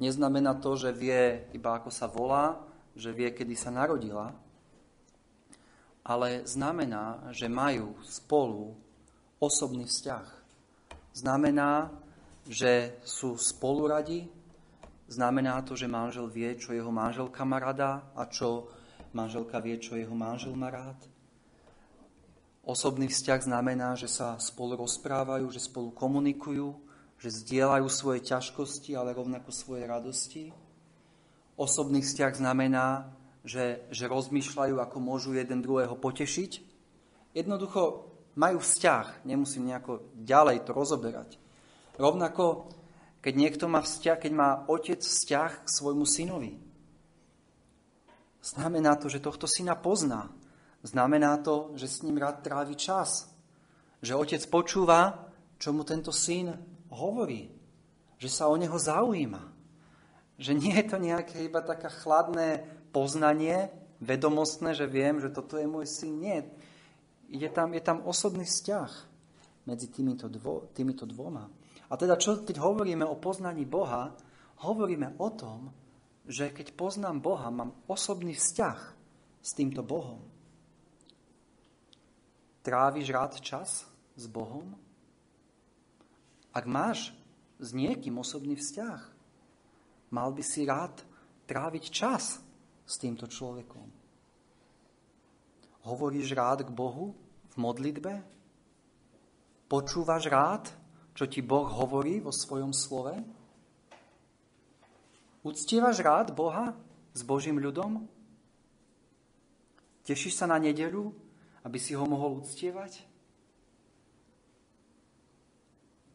neznamená 0.00 0.56
to, 0.58 0.74
že 0.74 0.96
vie 0.96 1.44
iba 1.52 1.76
ako 1.76 1.92
sa 1.92 2.08
volá, 2.08 2.64
že 2.96 3.12
vie, 3.12 3.30
kedy 3.30 3.54
sa 3.54 3.70
narodila, 3.70 4.32
ale 6.00 6.48
znamená, 6.48 7.30
že 7.30 7.46
majú 7.46 8.00
spolu 8.02 8.72
osobný 9.36 9.84
vzťah. 9.84 10.26
Znamená, 11.14 11.92
že 12.48 12.98
sú 13.04 13.36
spolu 13.36 13.86
radi, 13.86 14.24
Znamená 15.10 15.58
to, 15.66 15.74
že 15.74 15.90
manžel 15.90 16.30
vie, 16.30 16.54
čo 16.54 16.70
jeho 16.70 16.94
manželka 16.94 17.42
má 17.42 17.58
rada 17.58 18.14
a 18.14 18.30
čo 18.30 18.70
manželka 19.10 19.58
vie, 19.58 19.74
čo 19.82 19.98
jeho 19.98 20.14
manžel 20.14 20.54
má 20.54 20.70
rád. 20.70 21.09
Osobný 22.60 23.08
vzťah 23.08 23.40
znamená, 23.48 23.96
že 23.96 24.06
sa 24.06 24.36
spolu 24.36 24.76
rozprávajú, 24.84 25.48
že 25.48 25.64
spolu 25.64 25.90
komunikujú, 25.96 26.76
že 27.20 27.32
zdieľajú 27.32 27.86
svoje 27.88 28.20
ťažkosti, 28.24 28.96
ale 28.96 29.16
rovnako 29.16 29.48
svoje 29.52 29.84
radosti. 29.88 30.44
Osobný 31.56 32.04
vzťah 32.04 32.32
znamená, 32.36 33.12
že, 33.44 33.84
že 33.88 34.08
rozmýšľajú, 34.08 34.76
ako 34.76 34.96
môžu 35.00 35.32
jeden 35.32 35.64
druhého 35.64 35.96
potešiť. 35.96 36.60
Jednoducho 37.32 38.12
majú 38.36 38.60
vzťah, 38.60 39.24
nemusím 39.24 39.72
nejako 39.72 40.04
ďalej 40.20 40.68
to 40.68 40.72
rozoberať. 40.76 41.40
Rovnako 41.96 42.68
keď 43.20 43.34
niekto 43.36 43.68
má 43.68 43.84
vzťah, 43.84 44.16
keď 44.16 44.32
má 44.32 44.50
otec 44.64 45.00
vzťah 45.04 45.52
k 45.64 45.68
svojmu 45.68 46.08
synovi. 46.08 46.56
Znamená 48.40 48.96
to, 48.96 49.12
že 49.12 49.20
tohto 49.20 49.44
syna 49.44 49.76
pozná. 49.76 50.32
Znamená 50.80 51.36
to, 51.44 51.76
že 51.76 51.88
s 51.88 52.02
ním 52.02 52.16
rád 52.16 52.40
trávi 52.40 52.76
čas. 52.76 53.28
Že 54.00 54.16
otec 54.16 54.42
počúva, 54.48 55.28
čo 55.60 55.76
mu 55.76 55.84
tento 55.84 56.08
syn 56.08 56.56
hovorí. 56.88 57.52
Že 58.16 58.28
sa 58.28 58.48
o 58.48 58.56
neho 58.56 58.76
zaujíma. 58.80 59.44
Že 60.40 60.52
nie 60.56 60.72
je 60.80 60.86
to 60.88 60.96
nejaké 60.96 61.44
iba 61.44 61.60
také 61.60 61.92
chladné 61.92 62.64
poznanie, 62.96 63.68
vedomostné, 64.00 64.72
že 64.72 64.88
viem, 64.88 65.20
že 65.20 65.28
toto 65.28 65.60
je 65.60 65.68
môj 65.68 65.84
syn. 65.84 66.16
Nie. 66.16 66.48
Je 67.28 67.46
tam, 67.52 67.76
je 67.76 67.82
tam 67.84 68.00
osobný 68.08 68.48
vzťah 68.48 68.90
medzi 69.68 69.92
týmito, 69.92 70.32
dvo, 70.32 70.72
týmito 70.72 71.04
dvoma. 71.04 71.44
A 71.90 71.92
teda, 71.98 72.16
čo 72.16 72.40
keď 72.40 72.56
hovoríme 72.56 73.04
o 73.04 73.20
poznaní 73.20 73.68
Boha, 73.68 74.16
hovoríme 74.64 75.20
o 75.20 75.28
tom, 75.34 75.68
že 76.24 76.54
keď 76.54 76.72
poznám 76.72 77.20
Boha, 77.20 77.52
mám 77.52 77.76
osobný 77.90 78.32
vzťah 78.32 78.78
s 79.42 79.50
týmto 79.52 79.84
Bohom. 79.84 80.29
Tráviš 82.60 83.08
rád 83.10 83.32
čas 83.40 83.88
s 84.16 84.24
Bohom? 84.28 84.76
Ak 86.50 86.66
máš 86.66 87.14
s 87.56 87.72
niekým 87.72 88.18
osobný 88.20 88.58
vzťah, 88.58 89.00
mal 90.12 90.34
by 90.34 90.42
si 90.44 90.66
rád 90.66 90.92
tráviť 91.46 91.84
čas 91.88 92.42
s 92.84 92.94
týmto 92.98 93.30
človekom. 93.30 93.86
Hovoríš 95.88 96.36
rád 96.36 96.68
k 96.68 96.70
Bohu 96.70 97.16
v 97.50 97.56
modlitbe? 97.56 98.20
Počúvaš 99.70 100.28
rád 100.28 100.64
čo 101.20 101.28
ti 101.28 101.44
Boh 101.44 101.68
hovorí 101.68 102.16
vo 102.16 102.32
svojom 102.32 102.72
slove? 102.72 103.12
Uctievaš 105.44 106.00
rád 106.00 106.32
Boha 106.32 106.72
s 107.12 107.20
Božím 107.20 107.60
ľudom? 107.60 108.08
Tešíš 110.08 110.40
sa 110.40 110.48
na 110.48 110.56
nedelu, 110.56 111.12
aby 111.64 111.78
si 111.80 111.92
ho 111.92 112.04
mohol 112.08 112.40
uctievať? 112.40 113.10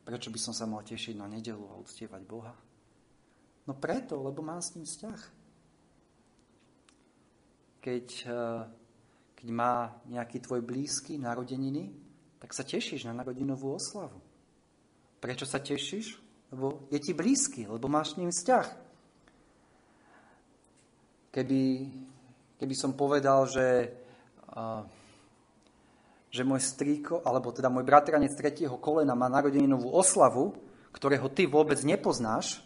Prečo 0.06 0.30
by 0.30 0.40
som 0.42 0.54
sa 0.54 0.70
mal 0.70 0.86
tešiť 0.86 1.18
na 1.18 1.26
nedelu 1.26 1.66
a 1.66 1.82
uctievať 1.82 2.22
Boha? 2.30 2.54
No 3.66 3.74
preto, 3.74 4.22
lebo 4.22 4.46
mám 4.46 4.62
s 4.62 4.78
ním 4.78 4.86
vzťah. 4.86 5.20
Keď, 7.82 8.08
eh, 8.30 8.62
keď 9.34 9.48
má 9.50 9.98
nejaký 10.06 10.46
tvoj 10.46 10.62
blízky 10.62 11.18
narodeniny, 11.18 11.90
tak 12.38 12.54
sa 12.54 12.62
tešíš 12.62 13.10
na 13.10 13.18
narodinovú 13.18 13.74
oslavu. 13.74 14.22
Prečo 15.18 15.50
sa 15.50 15.58
tešíš? 15.58 16.22
Lebo 16.54 16.86
je 16.94 17.02
ti 17.02 17.18
blízky, 17.18 17.66
lebo 17.66 17.90
máš 17.90 18.14
s 18.14 18.18
ním 18.22 18.30
vzťah. 18.30 18.68
Keby, 21.34 21.62
keby 22.62 22.76
som 22.78 22.94
povedal, 22.94 23.50
že, 23.50 23.90
uh, 24.54 24.86
že 26.36 26.44
môj 26.44 26.60
strýko, 26.60 27.24
alebo 27.24 27.56
teda 27.56 27.72
môj 27.72 27.88
bratranec 27.88 28.36
tretieho 28.36 28.76
kolena 28.76 29.16
má 29.16 29.32
narodeninovú 29.32 29.88
oslavu, 29.96 30.52
ktorého 30.92 31.32
ty 31.32 31.48
vôbec 31.48 31.80
nepoznáš, 31.88 32.60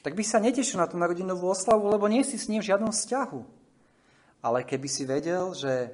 tak 0.00 0.16
by 0.16 0.24
sa 0.24 0.40
netešil 0.40 0.80
na 0.80 0.88
tú 0.88 0.96
narodinovú 0.96 1.52
oslavu, 1.52 1.92
lebo 1.92 2.08
nie 2.08 2.24
si 2.24 2.40
s 2.40 2.48
ním 2.48 2.64
v 2.64 2.72
žiadnom 2.72 2.96
vzťahu. 2.96 3.40
Ale 4.40 4.64
keby 4.64 4.88
si 4.88 5.04
vedel, 5.04 5.52
že 5.52 5.92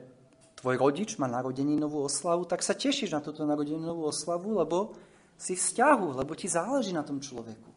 tvoj 0.62 0.78
rodič 0.78 1.18
má 1.18 1.26
narodeninovú 1.26 2.06
oslavu, 2.06 2.46
tak 2.46 2.62
sa 2.62 2.78
tešíš 2.78 3.10
na 3.10 3.24
túto 3.24 3.42
narodeninovú 3.42 4.06
oslavu, 4.06 4.62
lebo 4.62 4.94
si 5.34 5.58
vzťahu, 5.58 6.22
lebo 6.22 6.38
ti 6.38 6.46
záleží 6.46 6.94
na 6.94 7.02
tom 7.02 7.18
človeku. 7.18 7.70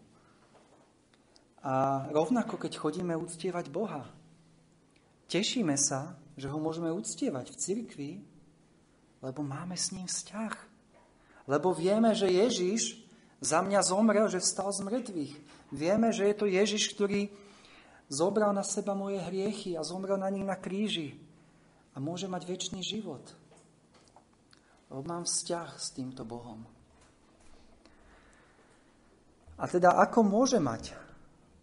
A 1.65 2.05
rovnako, 2.13 2.61
keď 2.61 2.77
chodíme 2.77 3.17
uctievať 3.17 3.73
Boha, 3.73 4.05
tešíme 5.33 5.73
sa, 5.81 6.13
že 6.37 6.45
ho 6.45 6.61
môžeme 6.61 6.93
uctievať 6.93 7.49
v 7.49 7.57
cirkvi, 7.57 8.11
Lebo 9.25 9.41
máme 9.41 9.73
s 9.73 9.89
ním 9.89 10.05
vzťah. 10.05 10.53
Lebo 11.49 11.73
vieme, 11.73 12.13
že 12.13 12.29
Ježiš 12.29 13.01
za 13.41 13.65
mňa 13.65 13.81
zomrel, 13.81 14.29
že 14.29 14.37
vstal 14.37 14.69
z 14.69 14.85
mŕtvych. 14.85 15.33
Vieme, 15.73 16.13
že 16.13 16.29
je 16.29 16.35
to 16.37 16.45
Ježiš, 16.45 16.93
ktorý 16.93 17.33
zobral 18.05 18.53
na 18.53 18.61
seba 18.61 18.93
moje 18.93 19.17
hriechy 19.17 19.73
a 19.73 19.81
zomrel 19.81 20.21
na 20.21 20.29
nich 20.29 20.45
na 20.45 20.53
kríži 20.53 21.17
a 21.93 21.97
môže 21.97 22.29
mať 22.29 22.45
väčší 22.45 22.81
život. 22.85 23.25
Lebo 24.93 25.01
mám 25.01 25.25
vzťah 25.25 25.69
s 25.73 25.89
týmto 25.89 26.21
Bohom. 26.21 26.61
A 29.57 29.65
teda 29.65 29.97
ako 29.97 30.21
môže 30.21 30.61
mať 30.61 30.93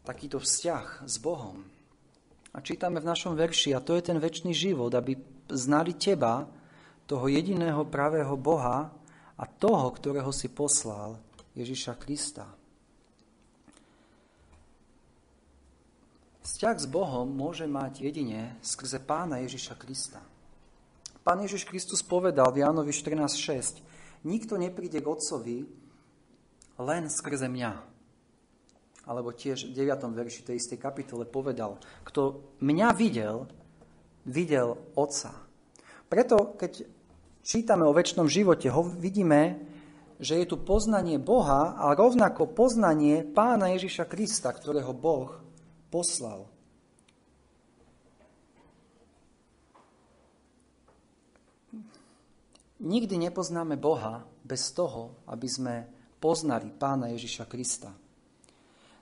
takýto 0.03 0.43
vzťah 0.43 1.07
s 1.07 1.15
Bohom? 1.23 1.63
A 2.53 2.59
čítame 2.59 2.99
v 2.99 3.09
našom 3.09 3.39
verši, 3.39 3.77
a 3.77 3.85
to 3.85 3.95
je 3.95 4.03
ten 4.03 4.19
väčší 4.19 4.51
život, 4.51 4.93
aby 4.93 5.17
znali 5.53 5.95
teba, 5.95 6.49
toho 7.07 7.27
jediného 7.29 7.85
pravého 7.87 8.35
Boha 8.39 8.91
a 9.39 9.45
toho, 9.45 9.91
ktorého 9.91 10.31
si 10.31 10.49
poslal, 10.49 11.19
Ježiša 11.53 11.99
Krista. 12.01 12.49
Vzťah 16.43 16.77
s 16.79 16.87
Bohom 16.91 17.29
môže 17.29 17.69
mať 17.71 18.03
jedine 18.03 18.59
skrze 18.65 18.99
Pána 18.99 19.43
Ježiša 19.47 19.79
Krista. 19.79 20.23
Pán 21.23 21.39
Ježiš 21.39 21.71
Kristus 21.71 22.03
povedal 22.03 22.51
v 22.51 22.67
Jánovi 22.67 22.91
14.6 22.91 23.83
Nikto 24.23 24.55
nepríde 24.59 25.03
k 25.03 25.07
Otcovi 25.07 25.67
len 26.79 27.11
skrze 27.11 27.47
mňa. 27.51 27.73
Alebo 29.07 29.35
tiež 29.35 29.71
v 29.71 29.75
9. 29.75 29.99
verši 30.15 30.47
tej 30.47 30.57
istej 30.63 30.79
kapitole 30.79 31.27
povedal, 31.27 31.79
kto 32.07 32.43
mňa 32.63 32.89
videl, 32.95 33.51
videl 34.27 34.79
Otca. 34.95 35.35
Preto, 36.13 36.61
keď 36.61 36.85
čítame 37.41 37.89
o 37.89 37.97
väčšnom 37.97 38.29
živote, 38.29 38.69
ho 38.69 38.85
vidíme, 38.85 39.65
že 40.21 40.45
je 40.45 40.45
tu 40.45 40.61
poznanie 40.61 41.17
Boha 41.17 41.73
a 41.81 41.97
rovnako 41.97 42.53
poznanie 42.53 43.25
Pána 43.25 43.73
Ježiša 43.73 44.05
Krista, 44.13 44.53
ktorého 44.53 44.93
Boh 44.93 45.33
poslal. 45.89 46.53
Nikdy 52.85 53.33
nepoznáme 53.33 53.81
Boha 53.81 54.29
bez 54.45 54.69
toho, 54.69 55.17
aby 55.25 55.49
sme 55.49 55.89
poznali 56.21 56.69
Pána 56.77 57.09
Ježiša 57.17 57.49
Krista. 57.49 57.89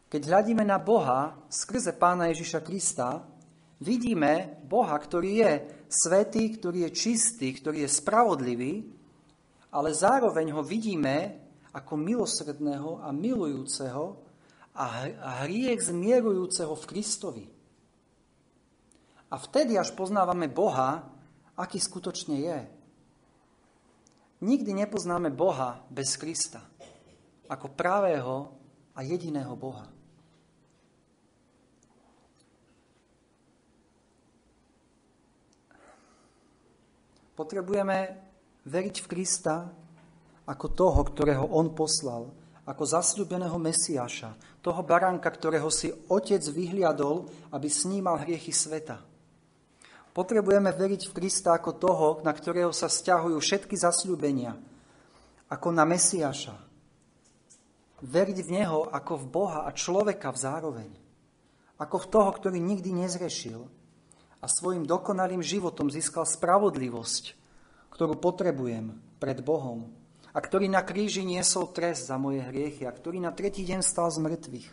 Keď 0.06 0.30
hľadíme 0.30 0.62
na 0.62 0.78
Boha 0.78 1.34
skrze 1.50 1.90
Pána 1.90 2.30
Ježiša 2.30 2.62
Krista, 2.62 3.26
vidíme 3.82 4.62
Boha, 4.62 4.94
ktorý 4.94 5.32
je 5.42 5.79
svetý, 5.90 6.54
ktorý 6.54 6.86
je 6.86 6.90
čistý, 6.94 7.50
ktorý 7.50 7.84
je 7.84 7.90
spravodlivý, 7.90 8.72
ale 9.74 9.90
zároveň 9.90 10.54
ho 10.54 10.62
vidíme 10.62 11.36
ako 11.74 11.98
milosredného 11.98 13.02
a 13.02 13.10
milujúceho, 13.10 14.30
a 14.70 15.44
hriech 15.44 15.92
zmierujúceho 15.92 16.72
v 16.72 16.88
Kristovi. 16.88 17.46
A 19.28 19.36
vtedy 19.36 19.76
až 19.76 19.92
poznávame 19.92 20.48
Boha, 20.48 21.04
aký 21.58 21.76
skutočne 21.76 22.36
je. 22.40 22.58
Nikdy 24.40 24.72
nepoznáme 24.72 25.28
Boha 25.28 25.84
bez 25.92 26.16
Krista, 26.16 26.64
ako 27.44 27.76
pravého 27.76 28.56
a 28.96 29.04
jediného 29.04 29.52
Boha. 29.52 29.99
Potrebujeme 37.40 38.20
veriť 38.68 38.96
v 39.00 39.06
Krista 39.08 39.64
ako 40.44 40.66
toho, 40.76 41.00
ktorého 41.08 41.48
On 41.56 41.72
poslal, 41.72 42.28
ako 42.68 42.84
zasľúbeného 42.84 43.56
Mesiáša, 43.56 44.36
toho 44.60 44.84
baránka, 44.84 45.32
ktorého 45.32 45.72
si 45.72 45.88
Otec 46.12 46.44
vyhliadol, 46.52 47.32
aby 47.48 47.72
snímal 47.72 48.20
hriechy 48.20 48.52
sveta. 48.52 49.00
Potrebujeme 50.12 50.68
veriť 50.68 51.08
v 51.08 51.14
Krista 51.16 51.56
ako 51.56 51.80
toho, 51.80 52.08
na 52.28 52.36
ktorého 52.36 52.76
sa 52.76 52.92
vzťahujú 52.92 53.40
všetky 53.40 53.72
zasľúbenia, 53.72 54.60
ako 55.48 55.68
na 55.72 55.88
Mesiáša. 55.88 56.60
Veriť 58.04 58.38
v 58.44 58.50
Neho 58.52 58.84
ako 58.84 59.16
v 59.16 59.26
Boha 59.32 59.64
a 59.64 59.72
človeka 59.72 60.28
v 60.28 60.44
zároveň. 60.44 60.90
Ako 61.80 62.04
v 62.04 62.10
toho, 62.12 62.28
ktorý 62.36 62.60
nikdy 62.60 62.92
nezrešil 62.92 63.79
a 64.40 64.46
svojim 64.48 64.88
dokonalým 64.88 65.44
životom 65.44 65.92
získal 65.92 66.24
spravodlivosť, 66.24 67.36
ktorú 67.92 68.16
potrebujem 68.16 68.96
pred 69.20 69.44
Bohom 69.44 69.92
a 70.32 70.38
ktorý 70.40 70.72
na 70.72 70.80
kríži 70.80 71.22
niesol 71.22 71.68
trest 71.70 72.08
za 72.08 72.16
moje 72.16 72.40
hriechy 72.40 72.88
a 72.88 72.92
ktorý 72.92 73.20
na 73.20 73.30
tretí 73.30 73.62
deň 73.62 73.80
stal 73.84 74.08
z 74.08 74.18
mŕtvych. 74.24 74.68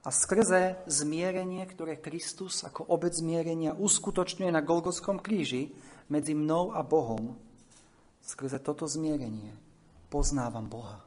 A 0.00 0.08
skrze 0.08 0.80
zmierenie, 0.88 1.60
ktoré 1.68 2.00
Kristus 2.00 2.64
ako 2.64 2.88
obec 2.88 3.12
zmierenia 3.12 3.76
uskutočňuje 3.76 4.48
na 4.48 4.64
Golgotskom 4.64 5.20
kríži 5.20 5.76
medzi 6.08 6.32
mnou 6.32 6.72
a 6.72 6.80
Bohom, 6.80 7.36
skrze 8.24 8.56
toto 8.64 8.88
zmierenie 8.88 9.52
poznávam 10.10 10.66
Boha. 10.66 10.98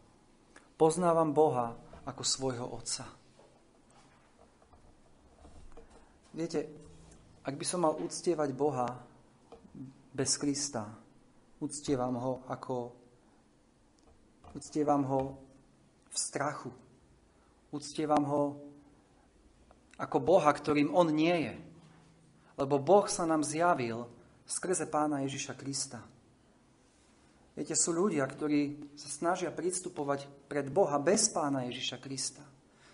Poznávam 0.79 1.35
Boha 1.35 1.75
ako 2.07 2.23
svojho 2.23 2.65
Otca. 2.65 3.05
Viete, 6.33 6.65
ak 7.45 7.53
by 7.53 7.65
som 7.65 7.85
mal 7.85 7.93
uctievať 8.01 8.49
Boha 8.57 8.89
bez 10.13 10.37
Krista, 10.41 11.03
Uctievam 11.63 12.19
ho 12.19 12.43
ako 12.51 12.91
uctievam 14.51 15.07
ho 15.07 15.39
v 16.11 16.17
strachu. 16.19 16.71
Uctievam 17.71 18.23
ho 18.27 18.43
ako 19.95 20.17
Boha, 20.19 20.51
ktorým 20.51 20.91
on 20.91 21.07
nie 21.07 21.47
je. 21.47 21.55
Lebo 22.59 22.83
Boh 22.83 23.07
sa 23.07 23.23
nám 23.23 23.47
zjavil 23.47 24.11
skrze 24.43 24.91
pána 24.91 25.23
Ježiša 25.23 25.55
Krista. 25.55 26.03
Viete, 27.55 27.79
sú 27.79 27.95
ľudia, 27.95 28.27
ktorí 28.27 28.91
sa 28.99 29.07
snažia 29.07 29.55
pristupovať 29.55 30.27
pred 30.51 30.67
Boha 30.67 30.99
bez 30.99 31.31
pána 31.31 31.63
Ježiša 31.71 31.97
Krista. 32.03 32.43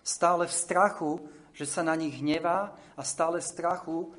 Stále 0.06 0.46
v 0.46 0.54
strachu, 0.54 1.12
že 1.54 1.66
sa 1.68 1.84
na 1.86 1.94
nich 1.96 2.18
hnevá 2.20 2.74
a 2.96 3.02
stále 3.02 3.44
strachu, 3.44 4.12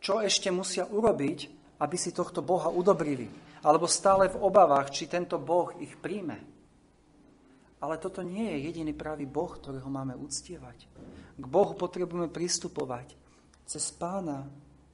čo 0.00 0.20
ešte 0.20 0.52
musia 0.52 0.84
urobiť, 0.88 1.38
aby 1.80 1.96
si 1.96 2.12
tohto 2.12 2.44
Boha 2.44 2.70
udobrili 2.70 3.44
alebo 3.64 3.88
stále 3.88 4.28
v 4.28 4.40
obavách, 4.44 4.92
či 4.92 5.08
tento 5.08 5.40
Boh 5.40 5.72
ich 5.80 5.96
príjme. 5.96 6.36
Ale 7.80 7.96
toto 7.96 8.20
nie 8.20 8.44
je 8.44 8.68
jediný 8.70 8.92
pravý 8.92 9.24
Boh, 9.24 9.48
ktorého 9.48 9.88
máme 9.88 10.12
uctievať. 10.16 10.84
K 11.34 11.44
Bohu 11.48 11.72
potrebujeme 11.72 12.28
pristupovať 12.28 13.16
cez 13.64 13.88
pána 13.96 14.44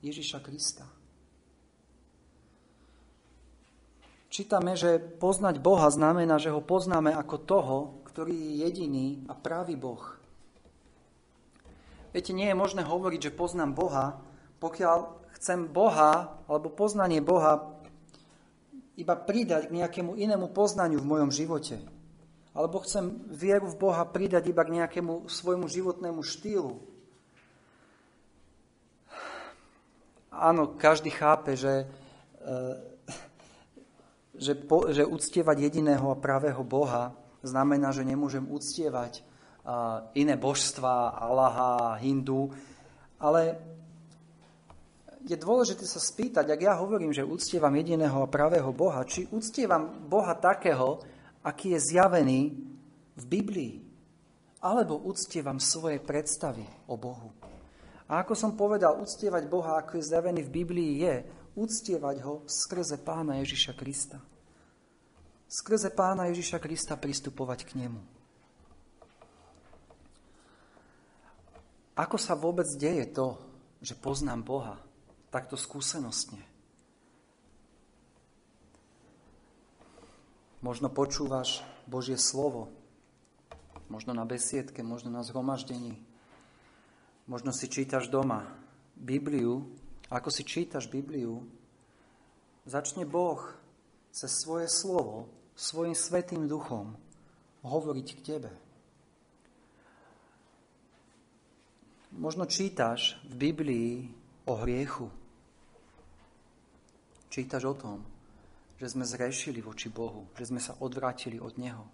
Ježiša 0.01 0.39
Krista. 0.41 0.87
Čítame, 4.31 4.79
že 4.79 5.03
poznať 5.03 5.59
Boha 5.59 5.91
znamená, 5.91 6.39
že 6.39 6.55
ho 6.55 6.63
poznáme 6.63 7.11
ako 7.11 7.37
toho, 7.43 7.77
ktorý 8.07 8.31
je 8.31 8.53
jediný 8.63 9.07
a 9.27 9.35
pravý 9.35 9.75
Boh. 9.75 10.20
Viete, 12.11 12.35
nie 12.35 12.51
je 12.51 12.59
možné 12.59 12.83
hovoriť, 12.83 13.31
že 13.31 13.39
poznám 13.39 13.71
Boha, 13.79 14.19
pokiaľ 14.59 14.99
chcem 15.39 15.71
Boha, 15.71 16.43
alebo 16.51 16.67
poznanie 16.67 17.23
Boha 17.23 17.71
iba 18.99 19.15
pridať 19.15 19.71
k 19.71 19.77
nejakému 19.79 20.19
inému 20.19 20.51
poznaniu 20.51 20.99
v 20.99 21.07
mojom 21.07 21.31
živote. 21.31 21.79
Alebo 22.51 22.83
chcem 22.83 23.15
vieru 23.31 23.71
v 23.71 23.79
Boha 23.79 24.03
pridať 24.03 24.51
iba 24.51 24.67
k 24.67 24.75
nejakému 24.83 25.31
svojmu 25.31 25.71
životnému 25.71 26.21
štýlu. 26.21 26.83
Áno, 30.35 30.75
každý 30.75 31.15
chápe, 31.15 31.55
že, 31.55 31.87
e, 32.43 32.55
že, 34.35 34.59
po, 34.59 34.91
že 34.91 35.07
uctievať 35.07 35.57
jediného 35.63 36.11
a 36.11 36.19
pravého 36.19 36.61
Boha 36.67 37.15
znamená, 37.47 37.95
že 37.95 38.03
nemôžem 38.03 38.45
uctievať 38.51 39.23
iné 40.17 40.35
božstva, 40.37 41.21
Allaha, 41.21 41.97
Hindu, 42.01 42.51
ale 43.21 43.61
je 45.21 45.37
dôležité 45.37 45.85
sa 45.85 46.01
spýtať, 46.01 46.49
ak 46.49 46.61
ja 46.61 46.75
hovorím, 46.81 47.13
že 47.13 47.27
uctievam 47.27 47.77
jediného 47.77 48.25
a 48.25 48.33
pravého 48.33 48.73
Boha, 48.73 49.05
či 49.05 49.29
uctievam 49.29 50.09
Boha 50.09 50.33
takého, 50.33 51.05
aký 51.45 51.77
je 51.77 51.93
zjavený 51.93 52.57
v 53.21 53.25
Biblii, 53.29 53.75
alebo 54.65 54.97
uctievam 55.09 55.61
svoje 55.61 56.01
predstavy 56.01 56.65
o 56.89 56.97
Bohu. 56.97 57.33
A 58.11 58.25
ako 58.25 58.35
som 58.35 58.57
povedal, 58.57 58.99
uctievať 58.99 59.47
Boha, 59.47 59.79
ako 59.81 60.01
je 60.01 60.09
zjavený 60.09 60.41
v 60.49 60.55
Biblii, 60.65 60.93
je 61.05 61.15
uctievať 61.55 62.17
ho 62.25 62.43
skrze 62.49 62.99
pána 63.05 63.39
Ježiša 63.45 63.73
Krista. 63.77 64.19
Skrze 65.47 65.93
pána 65.93 66.27
Ježiša 66.33 66.59
Krista 66.59 66.97
pristupovať 66.97 67.69
k 67.69 67.87
nemu. 67.87 68.20
Ako 72.01 72.17
sa 72.17 72.33
vôbec 72.33 72.65
deje 72.81 73.05
to, 73.13 73.37
že 73.85 73.93
poznám 73.93 74.41
Boha 74.41 74.77
takto 75.29 75.61
skúsenostne? 75.61 76.41
Možno 80.65 80.89
počúvaš 80.89 81.61
Božie 81.85 82.17
slovo, 82.17 82.73
možno 83.93 84.17
na 84.17 84.25
besiedke, 84.25 84.81
možno 84.81 85.13
na 85.13 85.21
zhromaždení, 85.21 86.01
možno 87.29 87.53
si 87.53 87.69
čítaš 87.69 88.09
doma 88.09 88.49
Bibliu. 88.97 89.69
Ako 90.09 90.33
si 90.33 90.43
čítaš 90.43 90.89
Bibliu, 90.89 91.45
začne 92.65 93.05
Boh 93.05 93.45
cez 94.09 94.41
svoje 94.41 94.73
slovo, 94.73 95.29
svojim 95.53 95.93
svetým 95.93 96.49
duchom 96.49 96.97
hovoriť 97.61 98.09
k 98.17 98.21
tebe. 98.25 98.70
Možno 102.11 102.43
čítaš 102.43 103.23
v 103.31 103.35
Biblii 103.39 103.93
o 104.51 104.59
hriechu. 104.59 105.07
Čítaš 107.31 107.63
o 107.71 107.75
tom, 107.79 108.03
že 108.83 108.91
sme 108.91 109.07
zrešili 109.07 109.63
voči 109.63 109.87
Bohu, 109.87 110.27
že 110.35 110.51
sme 110.51 110.59
sa 110.59 110.75
odvrátili 110.83 111.39
od 111.39 111.55
Neho. 111.55 111.87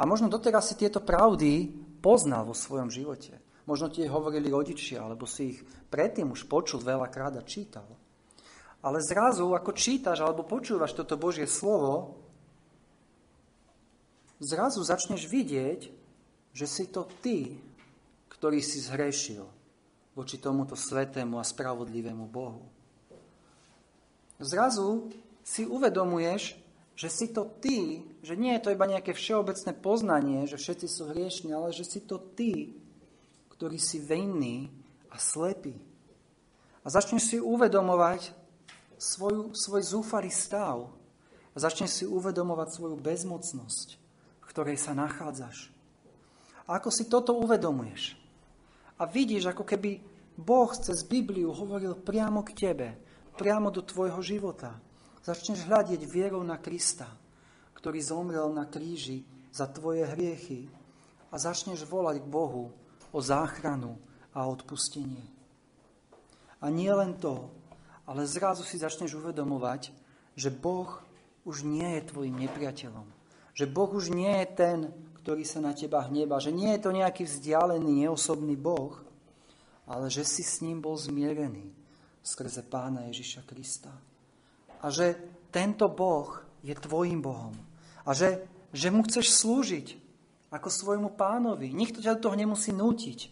A 0.00 0.08
možno 0.08 0.32
doteraz 0.32 0.72
si 0.72 0.80
tieto 0.80 1.04
pravdy 1.04 1.68
poznal 2.00 2.48
vo 2.48 2.56
svojom 2.56 2.88
živote. 2.88 3.36
Možno 3.68 3.92
ti 3.92 4.08
hovorili 4.08 4.48
rodičia, 4.48 5.04
alebo 5.04 5.28
si 5.28 5.54
ich 5.54 5.60
predtým 5.92 6.32
už 6.32 6.48
počul 6.48 6.80
veľakrát 6.80 7.36
a 7.36 7.44
čítal. 7.44 7.86
Ale 8.80 9.04
zrazu, 9.04 9.52
ako 9.52 9.76
čítaš 9.76 10.24
alebo 10.24 10.48
počúvaš 10.48 10.96
toto 10.96 11.20
Božie 11.20 11.44
slovo, 11.44 12.18
zrazu 14.40 14.80
začneš 14.80 15.28
vidieť, 15.28 15.80
že 16.56 16.66
si 16.66 16.88
to 16.88 17.06
ty, 17.20 17.60
ktorý 18.42 18.58
si 18.58 18.82
zhrešil 18.82 19.46
voči 20.18 20.42
tomuto 20.42 20.74
svetému 20.74 21.38
a 21.38 21.46
spravodlivému 21.46 22.26
Bohu. 22.26 22.66
Zrazu 24.42 25.14
si 25.46 25.62
uvedomuješ, 25.62 26.58
že 26.98 27.06
si 27.06 27.30
to 27.30 27.46
ty, 27.62 28.02
že 28.18 28.34
nie 28.34 28.50
je 28.58 28.66
to 28.66 28.74
iba 28.74 28.90
nejaké 28.90 29.14
všeobecné 29.14 29.78
poznanie, 29.78 30.50
že 30.50 30.58
všetci 30.58 30.86
sú 30.90 31.14
hriešni, 31.14 31.54
ale 31.54 31.70
že 31.70 31.86
si 31.86 32.02
to 32.02 32.18
ty, 32.18 32.74
ktorý 33.54 33.78
si 33.78 34.02
vinný 34.02 34.74
a 35.14 35.22
slepý. 35.22 35.78
A 36.82 36.90
začneš 36.90 37.30
si 37.30 37.38
uvedomovať 37.38 38.34
svoju, 38.98 39.54
svoj 39.54 39.86
zúfalý 39.86 40.34
stav. 40.34 40.90
A 41.54 41.56
začneš 41.62 42.02
si 42.02 42.04
uvedomovať 42.10 42.74
svoju 42.74 42.98
bezmocnosť, 42.98 43.88
v 44.42 44.46
ktorej 44.50 44.82
sa 44.82 44.98
nachádzaš. 44.98 45.70
A 46.66 46.82
ako 46.82 46.90
si 46.90 47.06
toto 47.06 47.38
uvedomuješ? 47.38 48.18
A 49.00 49.08
vidíš, 49.08 49.52
ako 49.52 49.64
keby 49.64 50.02
Boh 50.36 50.72
cez 50.76 51.06
Bibliu 51.06 51.54
hovoril 51.54 51.96
priamo 51.96 52.44
k 52.44 52.52
tebe, 52.52 52.88
priamo 53.36 53.72
do 53.72 53.80
tvojho 53.80 54.20
života 54.20 54.76
Začneš 55.22 55.70
hľadiť 55.70 56.02
vierou 56.10 56.42
na 56.42 56.58
Krista, 56.58 57.06
ktorý 57.78 58.02
zomrel 58.02 58.50
na 58.50 58.66
kríži 58.66 59.22
za 59.54 59.70
tvoje 59.70 60.02
hriechy 60.02 60.66
a 61.30 61.38
začneš 61.38 61.86
volať 61.86 62.18
k 62.18 62.26
Bohu 62.26 62.74
o 63.14 63.18
záchranu 63.22 64.02
a 64.34 64.50
odpustenie. 64.50 65.22
A 66.58 66.66
nie 66.74 66.90
len 66.90 67.14
to, 67.22 67.54
ale 68.02 68.26
zrazu 68.26 68.66
si 68.66 68.82
začneš 68.82 69.14
uvedomovať, 69.22 69.94
že 70.34 70.50
Boh 70.50 70.90
už 71.46 71.62
nie 71.62 72.02
je 72.02 72.08
tvojim 72.10 72.34
nepriateľom. 72.42 73.06
Že 73.54 73.70
Boh 73.70 73.90
už 73.94 74.10
nie 74.10 74.42
je 74.42 74.46
ten, 74.58 74.78
ktorý 75.22 75.46
sa 75.46 75.62
na 75.62 75.70
teba 75.70 76.02
hneba. 76.10 76.42
Že 76.42 76.50
nie 76.52 76.70
je 76.74 76.82
to 76.82 76.90
nejaký 76.90 77.22
vzdialený, 77.24 78.06
neosobný 78.06 78.58
Boh, 78.58 78.98
ale 79.86 80.10
že 80.10 80.26
si 80.26 80.42
s 80.42 80.58
ním 80.58 80.82
bol 80.82 80.98
zmierený 80.98 81.70
skrze 82.22 82.66
Pána 82.66 83.06
Ježiša 83.10 83.42
Krista 83.46 83.90
a 84.82 84.86
že 84.90 85.14
tento 85.54 85.86
Boh 85.86 86.42
je 86.62 86.74
tvojim 86.74 87.22
Bohom 87.22 87.54
a 88.02 88.10
že, 88.14 88.42
že 88.74 88.90
mu 88.90 89.06
chceš 89.06 89.30
slúžiť 89.42 90.02
ako 90.50 90.68
svojmu 90.68 91.14
pánovi. 91.14 91.70
Nikto 91.70 92.02
ťa 92.02 92.18
do 92.18 92.28
toho 92.28 92.36
nemusí 92.36 92.74
nútiť. 92.74 93.30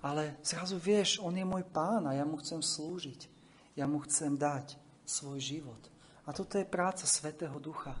Ale 0.00 0.40
zrazu 0.40 0.80
vieš, 0.80 1.20
on 1.20 1.36
je 1.36 1.46
môj 1.46 1.64
pán 1.68 2.08
a 2.08 2.16
ja 2.16 2.24
mu 2.24 2.40
chcem 2.40 2.58
slúžiť. 2.64 3.28
Ja 3.76 3.84
mu 3.84 4.00
chcem 4.02 4.34
dať 4.34 4.78
svoj 5.04 5.38
život. 5.38 5.82
A 6.26 6.34
toto 6.34 6.58
je 6.58 6.66
práca 6.66 7.04
Svetého 7.04 7.54
Ducha. 7.60 7.94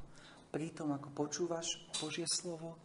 Pri 0.56 0.72
tom, 0.72 0.96
ako 0.96 1.12
počúvaš 1.12 1.84
Božie 2.00 2.24
slovo 2.24 2.80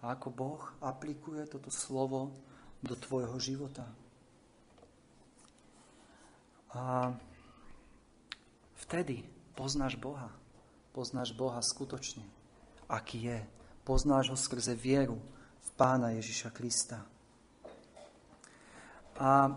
a 0.00 0.16
ako 0.16 0.32
Boh 0.32 0.64
aplikuje 0.80 1.44
toto 1.44 1.68
slovo 1.68 2.32
do 2.80 2.96
tvojho 2.96 3.36
života. 3.36 3.84
A 6.72 7.12
Vtedy 8.92 9.24
poznáš 9.56 9.96
Boha. 9.96 10.28
Poznáš 10.92 11.32
Boha 11.32 11.64
skutočne, 11.64 12.28
aký 12.92 13.24
je. 13.24 13.40
Poznáš 13.88 14.28
ho 14.28 14.36
skrze 14.36 14.76
vieru 14.76 15.16
v 15.64 15.68
Pána 15.80 16.12
Ježiša 16.12 16.52
Krista. 16.52 17.00
A 19.16 19.48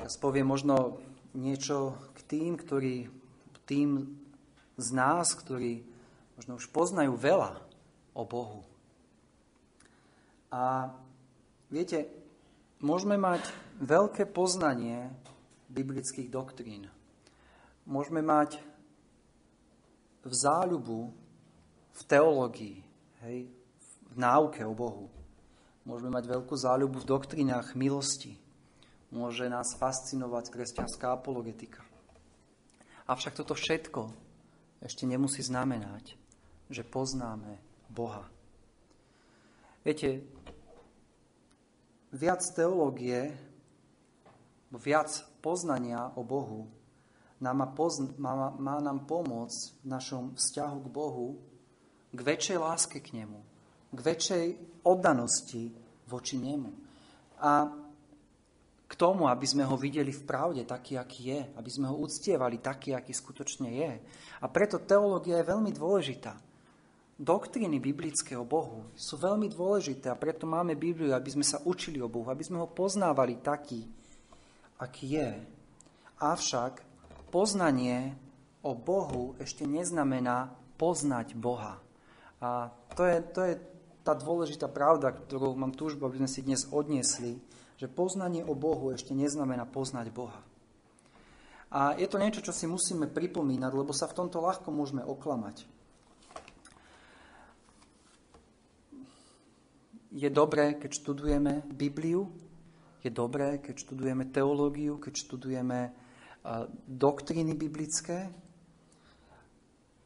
teraz 0.00 0.16
poviem 0.16 0.48
možno 0.48 0.96
niečo 1.36 1.92
k 2.16 2.18
tým, 2.24 2.56
ktorí, 2.56 3.12
tým 3.68 4.23
z 4.74 4.88
nás, 4.94 5.34
ktorí 5.34 5.86
možno 6.34 6.58
už 6.58 6.66
poznajú 6.74 7.14
veľa 7.14 7.62
o 8.14 8.22
Bohu. 8.26 8.62
A 10.50 10.90
viete, 11.70 12.06
môžeme 12.78 13.18
mať 13.18 13.42
veľké 13.82 14.30
poznanie 14.30 15.10
biblických 15.70 16.30
doktrín. 16.30 16.86
Môžeme 17.86 18.22
mať 18.22 18.62
v 20.24 20.32
záľubu, 20.32 21.10
v 21.94 22.00
teológii, 22.06 22.78
hej, 23.26 23.50
v 24.10 24.16
náuke 24.16 24.62
o 24.62 24.74
Bohu. 24.74 25.10
Môžeme 25.84 26.14
mať 26.14 26.30
veľkú 26.32 26.54
záľubu 26.56 27.02
v 27.02 27.10
doktrínach 27.10 27.76
milosti. 27.76 28.40
Môže 29.12 29.46
nás 29.46 29.76
fascinovať 29.76 30.48
kresťanská 30.48 31.12
apologetika. 31.12 31.84
Avšak 33.04 33.36
toto 33.36 33.52
všetko 33.52 34.23
ešte 34.84 35.08
nemusí 35.08 35.40
znamenať, 35.40 36.14
že 36.68 36.84
poznáme 36.84 37.56
Boha. 37.88 38.28
Viete, 39.80 40.24
viac 42.12 42.44
teológie, 42.52 43.32
viac 44.68 45.10
poznania 45.40 46.12
o 46.14 46.22
Bohu 46.24 46.68
nám 47.40 47.56
má, 47.60 47.68
pozn- 47.76 48.14
má, 48.16 48.52
má 48.56 48.76
nám 48.80 49.04
pomôcť 49.04 49.84
v 49.84 49.86
našom 49.88 50.24
vzťahu 50.38 50.78
k 50.80 50.88
Bohu 50.88 51.28
k 52.14 52.20
väčšej 52.22 52.58
láske 52.62 53.02
k 53.02 53.20
Nemu, 53.20 53.40
k 53.90 53.98
väčšej 53.98 54.46
oddanosti 54.86 55.74
voči 56.06 56.38
Nemu. 56.38 56.72
A 57.42 57.68
k 58.84 58.92
tomu, 58.94 59.26
aby 59.26 59.46
sme 59.48 59.64
ho 59.64 59.74
videli 59.80 60.12
v 60.12 60.26
pravde 60.28 60.62
taký, 60.68 61.00
aký 61.00 61.22
je, 61.32 61.40
aby 61.56 61.70
sme 61.72 61.88
ho 61.88 61.96
uctievali 61.96 62.60
taký, 62.60 62.92
aký 62.92 63.16
skutočne 63.16 63.68
je. 63.72 63.92
A 64.44 64.46
preto 64.46 64.76
teológia 64.82 65.40
je 65.40 65.50
veľmi 65.50 65.72
dôležitá. 65.72 66.36
Doktríny 67.14 67.78
biblické 67.78 68.34
o 68.34 68.42
Bohu 68.42 68.90
sú 68.98 69.14
veľmi 69.16 69.46
dôležité 69.46 70.10
a 70.10 70.18
preto 70.18 70.50
máme 70.50 70.74
Bibliu, 70.74 71.14
aby 71.14 71.30
sme 71.30 71.46
sa 71.46 71.62
učili 71.62 72.02
o 72.02 72.10
Bohu, 72.10 72.26
aby 72.26 72.42
sme 72.42 72.58
ho 72.58 72.68
poznávali 72.68 73.38
taký, 73.38 73.86
aký 74.82 75.22
je. 75.22 75.30
Avšak 76.18 76.82
poznanie 77.30 78.18
o 78.66 78.74
Bohu 78.74 79.38
ešte 79.38 79.62
neznamená 79.62 80.50
poznať 80.74 81.38
Boha. 81.38 81.78
A 82.42 82.74
to 82.98 83.06
je, 83.06 83.16
to 83.30 83.40
je 83.46 83.54
tá 84.02 84.12
dôležitá 84.12 84.68
pravda, 84.68 85.14
ktorú 85.14 85.54
mám 85.54 85.72
túžbu, 85.72 86.10
aby 86.10 86.20
sme 86.20 86.30
si 86.30 86.44
dnes 86.44 86.66
odniesli, 86.68 87.38
že 87.78 87.90
poznanie 87.90 88.46
o 88.46 88.54
Bohu 88.54 88.94
ešte 88.94 89.12
neznamená 89.12 89.66
poznať 89.66 90.06
Boha. 90.14 90.40
A 91.74 91.98
je 91.98 92.06
to 92.06 92.22
niečo, 92.22 92.38
čo 92.38 92.54
si 92.54 92.70
musíme 92.70 93.10
pripomínať, 93.10 93.72
lebo 93.74 93.90
sa 93.90 94.06
v 94.06 94.14
tomto 94.14 94.38
ľahko 94.38 94.70
môžeme 94.70 95.02
oklamať. 95.02 95.66
Je 100.14 100.30
dobré, 100.30 100.78
keď 100.78 100.90
študujeme 100.94 101.66
Bibliu, 101.74 102.30
je 103.02 103.10
dobré, 103.10 103.58
keď 103.58 103.74
študujeme 103.82 104.30
teológiu, 104.30 105.02
keď 105.02 105.14
študujeme 105.18 105.90
doktríny 106.86 107.58
biblické, 107.58 108.30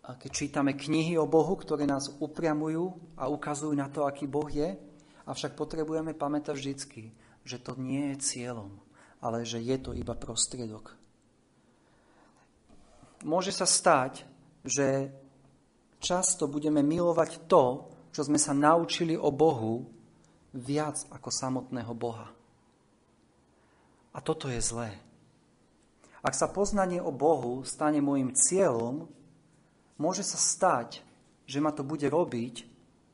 a 0.09 0.17
keď 0.17 0.31
čítame 0.33 0.73
knihy 0.73 1.21
o 1.21 1.29
Bohu, 1.29 1.53
ktoré 1.53 1.85
nás 1.85 2.09
upriamujú 2.17 2.97
a 3.21 3.29
ukazujú 3.29 3.77
na 3.77 3.93
to, 3.93 4.09
aký 4.09 4.25
Boh 4.25 4.49
je, 4.49 4.73
avšak 5.29 5.53
potrebujeme 5.53 6.17
pamätať 6.17 6.57
vždycky, 6.57 7.13
že 7.49 7.57
to 7.57 7.81
nie 7.81 8.13
je 8.13 8.21
cieľom, 8.21 8.77
ale 9.25 9.49
že 9.49 9.57
je 9.57 9.77
to 9.81 9.97
iba 9.97 10.13
prostriedok. 10.13 10.93
Môže 13.25 13.57
sa 13.57 13.65
stať, 13.65 14.29
že 14.69 15.09
často 15.99 16.45
budeme 16.45 16.85
milovať 16.85 17.49
to, 17.49 17.89
čo 18.13 18.21
sme 18.29 18.37
sa 18.37 18.53
naučili 18.53 19.17
o 19.17 19.33
Bohu, 19.33 19.89
viac 20.53 21.09
ako 21.09 21.33
samotného 21.33 21.93
Boha. 21.97 22.29
A 24.13 24.19
toto 24.21 24.53
je 24.53 24.61
zlé. 24.61 24.93
Ak 26.21 26.35
sa 26.35 26.51
poznanie 26.51 27.01
o 27.01 27.15
Bohu 27.15 27.65
stane 27.65 28.03
môjim 28.03 28.35
cieľom, 28.35 29.09
môže 29.97 30.27
sa 30.27 30.37
stať, 30.37 31.01
že 31.49 31.63
ma 31.63 31.73
to 31.73 31.87
bude 31.87 32.05
robiť 32.05 32.67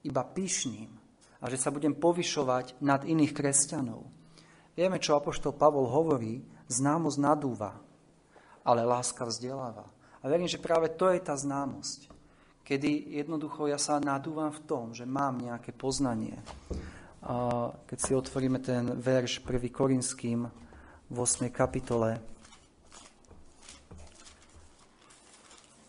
iba 0.04 0.22
pyšným 0.24 0.90
a 1.38 1.44
že 1.52 1.60
sa 1.60 1.68
budem 1.68 1.92
povyšovať 1.92 2.80
nad 2.80 3.04
iných 3.04 3.36
kresťanov. 3.36 4.13
Vieme, 4.74 4.98
čo 4.98 5.14
apoštol 5.14 5.54
Pavol 5.54 5.86
hovorí, 5.86 6.42
známosť 6.66 7.18
nadúva, 7.22 7.78
ale 8.66 8.82
láska 8.82 9.22
vzdeláva. 9.22 9.86
A 10.18 10.26
verím, 10.26 10.50
že 10.50 10.58
práve 10.58 10.90
to 10.90 11.12
je 11.14 11.22
tá 11.22 11.38
známosť, 11.38 12.10
kedy 12.66 13.14
jednoducho 13.22 13.70
ja 13.70 13.78
sa 13.78 14.02
nadúvam 14.02 14.50
v 14.50 14.64
tom, 14.66 14.90
že 14.90 15.06
mám 15.06 15.38
nejaké 15.38 15.70
poznanie. 15.70 16.34
Keď 17.86 17.98
si 18.02 18.12
otvoríme 18.16 18.58
ten 18.58 18.98
verš 18.98 19.46
1. 19.46 19.70
Korinským 19.70 20.48
v 21.08 21.16
8. 21.16 21.52
kapitole, 21.54 22.18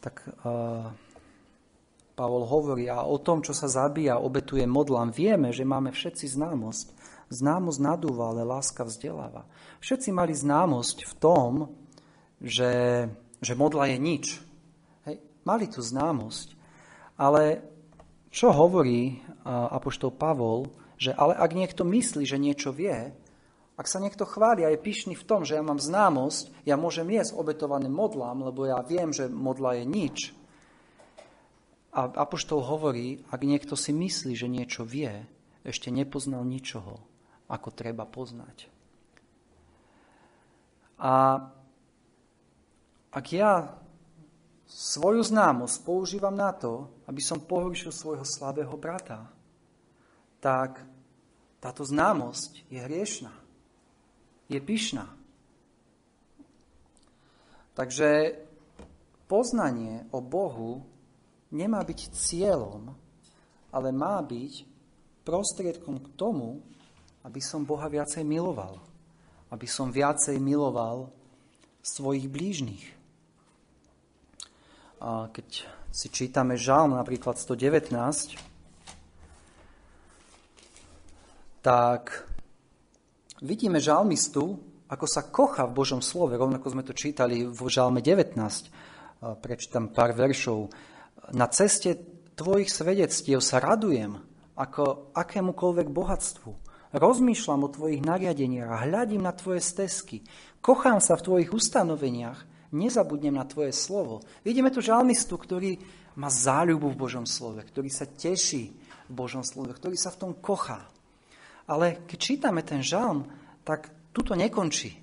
tak 0.03 0.21
Pavol 2.15 2.43
hovorí 2.45 2.85
a 2.85 3.01
o 3.03 3.17
tom, 3.17 3.41
čo 3.41 3.51
sa 3.51 3.65
zabíja, 3.65 4.21
obetuje 4.21 4.63
modlám, 4.69 5.09
vieme, 5.09 5.49
že 5.49 5.65
máme 5.65 5.89
všetci 5.89 6.37
známosť. 6.37 7.04
Známosť 7.33 7.79
nadúva, 7.81 8.29
ale 8.29 8.45
láska 8.45 8.85
vzdeláva. 8.85 9.49
Všetci 9.81 10.13
mali 10.13 10.37
známosť 10.37 10.97
v 11.09 11.13
tom, 11.17 11.51
že, 12.37 13.05
že 13.41 13.53
modla 13.57 13.89
je 13.89 13.97
nič. 13.97 14.25
Hej, 15.09 15.17
mali 15.41 15.65
tu 15.65 15.81
známosť. 15.81 16.53
Ale 17.17 17.65
čo 18.29 18.51
hovorí 18.51 19.23
apoštol 19.47 20.11
Pavol, 20.11 20.67
že 20.99 21.15
ale 21.15 21.35
ak 21.35 21.51
niekto 21.55 21.87
myslí, 21.87 22.23
že 22.27 22.39
niečo 22.39 22.75
vie, 22.75 23.15
ak 23.75 23.91
sa 23.91 23.99
niekto 23.99 24.23
chváli 24.23 24.63
a 24.63 24.71
je 24.71 24.79
pyšný 24.79 25.19
v 25.19 25.27
tom, 25.27 25.43
že 25.43 25.59
ja 25.59 25.63
mám 25.63 25.83
známosť, 25.83 26.63
ja 26.63 26.79
môžem 26.79 27.11
jesť 27.11 27.35
obetované 27.35 27.91
modlám, 27.91 28.47
lebo 28.47 28.63
ja 28.63 28.79
viem, 28.79 29.11
že 29.11 29.27
modla 29.27 29.75
je 29.75 29.83
nič. 29.83 30.17
A 31.91 32.07
Apoštol 32.07 32.63
hovorí, 32.63 33.23
ak 33.31 33.43
niekto 33.43 33.75
si 33.75 33.91
myslí, 33.91 34.35
že 34.35 34.47
niečo 34.51 34.87
vie, 34.87 35.27
ešte 35.67 35.91
nepoznal 35.91 36.47
ničoho, 36.47 36.99
ako 37.49 37.69
treba 37.71 38.07
poznať. 38.07 38.69
A 41.01 41.43
ak 43.11 43.25
ja 43.31 43.75
svoju 44.65 45.21
známosť 45.23 45.75
používam 45.85 46.33
na 46.33 46.51
to, 46.51 46.89
aby 47.05 47.21
som 47.21 47.43
pohoršil 47.43 47.93
svojho 47.93 48.25
slabého 48.25 48.73
brata, 48.75 49.29
tak 50.41 50.81
táto 51.61 51.85
známosť 51.85 52.65
je 52.69 52.79
hriešná 52.81 53.45
je 54.49 54.59
pyšná. 54.61 55.09
Takže 57.75 58.39
poznanie 59.27 60.07
o 60.13 60.23
Bohu 60.23 60.85
nemá 61.51 61.83
byť 61.83 61.99
cieľom, 62.15 62.95
ale 63.73 63.89
má 63.91 64.21
byť 64.23 64.63
prostriedkom 65.27 65.99
k 65.99 66.07
tomu, 66.15 66.63
aby 67.25 67.41
som 67.41 67.65
Boha 67.65 67.89
viacej 67.89 68.21
miloval. 68.21 68.77
Aby 69.49 69.65
som 69.65 69.89
viacej 69.89 70.37
miloval 70.37 71.09
svojich 71.81 72.29
blížnych. 72.29 72.85
A 75.01 75.29
keď 75.33 75.65
si 75.89 76.07
čítame 76.13 76.53
žalm 76.53 76.93
napríklad 76.93 77.37
119, 77.41 78.37
tak 81.65 82.29
vidíme 83.41 83.81
žalmistu, 83.81 84.61
ako 84.85 85.05
sa 85.09 85.25
kocha 85.25 85.65
v 85.65 85.75
Božom 85.81 86.01
slove, 86.01 86.37
rovnako 86.37 86.77
sme 86.77 86.85
to 86.85 86.93
čítali 86.93 87.41
v 87.45 87.59
žalme 87.69 88.05
19, 88.05 88.69
prečítam 89.41 89.89
pár 89.89 90.13
veršov. 90.13 90.69
Na 91.33 91.49
ceste 91.49 91.97
tvojich 92.37 92.69
svedectiev 92.69 93.41
sa 93.41 93.57
radujem 93.57 94.13
ako 94.53 95.09
akémukoľvek 95.17 95.87
bohatstvu. 95.89 96.64
Rozmýšľam 96.95 97.67
o 97.67 97.73
tvojich 97.75 97.99
nariadeniach 97.99 98.71
a 98.71 98.83
hľadím 98.87 99.27
na 99.27 99.35
tvoje 99.35 99.59
stezky. 99.59 100.23
Kochám 100.63 101.03
sa 101.03 101.19
v 101.19 101.27
tvojich 101.27 101.51
ustanoveniach, 101.51 102.71
nezabudnem 102.71 103.35
na 103.35 103.43
tvoje 103.43 103.75
slovo. 103.75 104.23
Vidíme 104.47 104.71
tu 104.71 104.79
žalmistu, 104.79 105.35
ktorý 105.35 105.75
má 106.15 106.31
záľubu 106.31 106.95
v 106.95 106.99
Božom 107.03 107.27
slove, 107.27 107.59
ktorý 107.67 107.91
sa 107.91 108.07
teší 108.07 108.71
v 109.11 109.11
Božom 109.11 109.43
slove, 109.43 109.75
ktorý 109.75 109.99
sa 109.99 110.07
v 110.15 110.19
tom 110.23 110.31
kochá. 110.39 110.87
Ale 111.67 112.07
keď 112.07 112.15
čítame 112.15 112.63
ten 112.63 112.79
žalm, 112.79 113.27
tak 113.67 113.91
tuto 114.15 114.31
nekončí. 114.31 114.95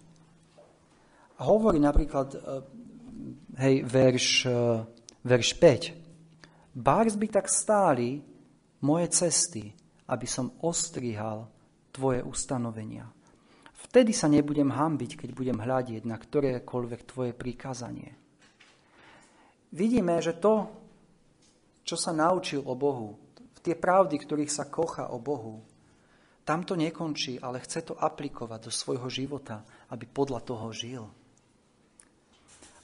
Hovorí 1.45 1.77
napríklad, 1.77 2.29
eh, 2.33 2.41
hej, 3.61 3.75
verš, 3.85 4.29
eh, 4.49 4.81
verš 5.29 5.49
5. 5.61 5.93
Bárs 6.73 7.21
by 7.21 7.29
tak 7.29 7.53
stáli 7.53 8.25
moje 8.81 9.13
cesty, 9.13 9.77
aby 10.09 10.25
som 10.25 10.57
ostrihal 10.65 11.52
tvoje 11.93 12.25
ustanovenia. 12.25 13.07
Vtedy 13.89 14.17
sa 14.17 14.27
nebudem 14.27 14.73
hambiť, 14.73 15.21
keď 15.21 15.31
budem 15.37 15.59
hľadiť 15.61 16.03
na 16.09 16.17
ktorékoľvek 16.17 17.01
tvoje 17.05 17.33
prikázanie. 17.37 18.17
Vidíme, 19.73 20.17
že 20.25 20.37
to, 20.37 20.69
čo 21.85 21.97
sa 22.01 22.17
naučil 22.17 22.65
o 22.65 22.73
Bohu, 22.73 23.21
tie 23.63 23.77
pravdy, 23.77 24.17
ktorých 24.17 24.51
sa 24.51 24.67
kocha 24.67 25.13
o 25.13 25.21
Bohu, 25.21 25.63
tam 26.43 26.67
to 26.67 26.75
nekončí, 26.75 27.39
ale 27.39 27.63
chce 27.63 27.87
to 27.87 27.95
aplikovať 27.95 28.67
do 28.67 28.73
svojho 28.75 29.07
života, 29.07 29.63
aby 29.95 30.11
podľa 30.11 30.41
toho 30.43 30.67
žil. 30.75 31.05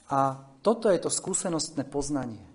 A 0.09 0.39
toto 0.63 0.89
je 0.89 1.01
to 1.03 1.11
skúsenostné 1.11 1.85
poznanie. 1.85 2.47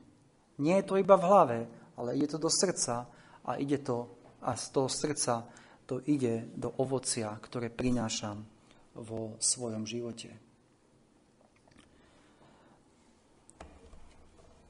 Nie 0.58 0.82
je 0.82 0.88
to 0.88 0.96
iba 0.98 1.20
v 1.20 1.28
hlave, 1.28 1.60
ale 2.00 2.16
ide 2.16 2.32
to 2.32 2.40
do 2.40 2.50
srdca 2.50 3.06
a 3.44 3.52
ide 3.60 3.84
to 3.84 4.10
a 4.44 4.56
z 4.56 4.66
toho 4.72 4.90
srdca 4.90 5.46
to 5.86 6.00
ide 6.08 6.48
do 6.56 6.72
ovocia, 6.80 7.34
ktoré 7.40 7.68
prinášam 7.68 8.48
vo 8.96 9.36
svojom 9.42 9.84
živote. 9.84 10.32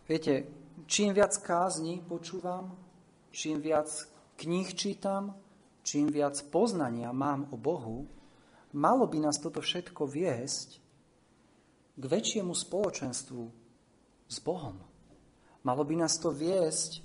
Viete, 0.03 0.47
čím 0.85 1.15
viac 1.15 1.31
kázni 1.39 2.03
počúvam, 2.03 2.75
čím 3.31 3.63
viac 3.63 3.87
kníh 4.35 4.67
čítam, 4.75 5.37
čím 5.83 6.11
viac 6.11 6.35
poznania 6.51 7.15
mám 7.15 7.47
o 7.51 7.57
Bohu, 7.59 8.07
malo 8.75 9.05
by 9.07 9.23
nás 9.23 9.39
toto 9.39 9.63
všetko 9.63 10.03
viesť 10.03 10.69
k 11.93 12.03
väčšiemu 12.03 12.51
spoločenstvu 12.51 13.43
s 14.27 14.37
Bohom. 14.41 14.81
Malo 15.63 15.83
by 15.87 16.03
nás 16.03 16.19
to 16.19 16.33
viesť 16.33 16.99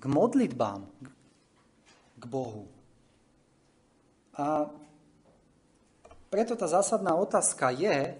k 0.00 0.04
modlitbám 0.08 0.88
k 2.20 2.24
Bohu. 2.28 2.68
A 4.36 4.68
preto 6.28 6.54
tá 6.54 6.68
zásadná 6.68 7.16
otázka 7.16 7.72
je, 7.74 8.14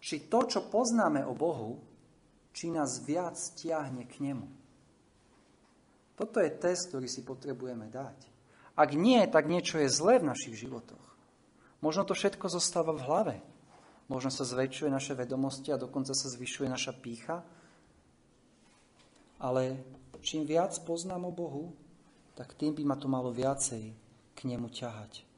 či 0.00 0.26
to, 0.26 0.48
čo 0.48 0.66
poznáme 0.72 1.22
o 1.28 1.36
Bohu, 1.36 1.78
či 2.50 2.72
nás 2.72 2.98
viac 3.04 3.36
tiahne 3.54 4.08
k 4.08 4.18
Nemu. 4.24 4.48
Toto 6.18 6.42
je 6.42 6.50
test, 6.52 6.90
ktorý 6.90 7.06
si 7.06 7.22
potrebujeme 7.22 7.86
dať. 7.88 8.18
Ak 8.76 8.96
nie, 8.96 9.20
tak 9.28 9.48
niečo 9.48 9.80
je 9.80 9.92
zlé 9.92 10.20
v 10.20 10.28
našich 10.28 10.56
životoch. 10.56 11.04
Možno 11.80 12.04
to 12.04 12.12
všetko 12.12 12.48
zostáva 12.52 12.92
v 12.92 13.04
hlave. 13.04 13.36
Možno 14.10 14.28
sa 14.28 14.44
zväčšuje 14.44 14.90
naše 14.90 15.14
vedomosti 15.14 15.70
a 15.72 15.80
dokonca 15.80 16.12
sa 16.12 16.28
zvyšuje 16.28 16.68
naša 16.68 16.92
pícha. 16.92 17.40
Ale 19.40 19.80
čím 20.20 20.44
viac 20.44 20.76
poznám 20.84 21.30
o 21.30 21.32
Bohu, 21.32 21.64
tak 22.34 22.54
tým 22.56 22.74
by 22.76 22.82
ma 22.86 22.96
to 22.96 23.06
malo 23.10 23.34
viacej 23.34 23.92
k 24.34 24.38
nemu 24.48 24.72
ťahať. 24.72 25.28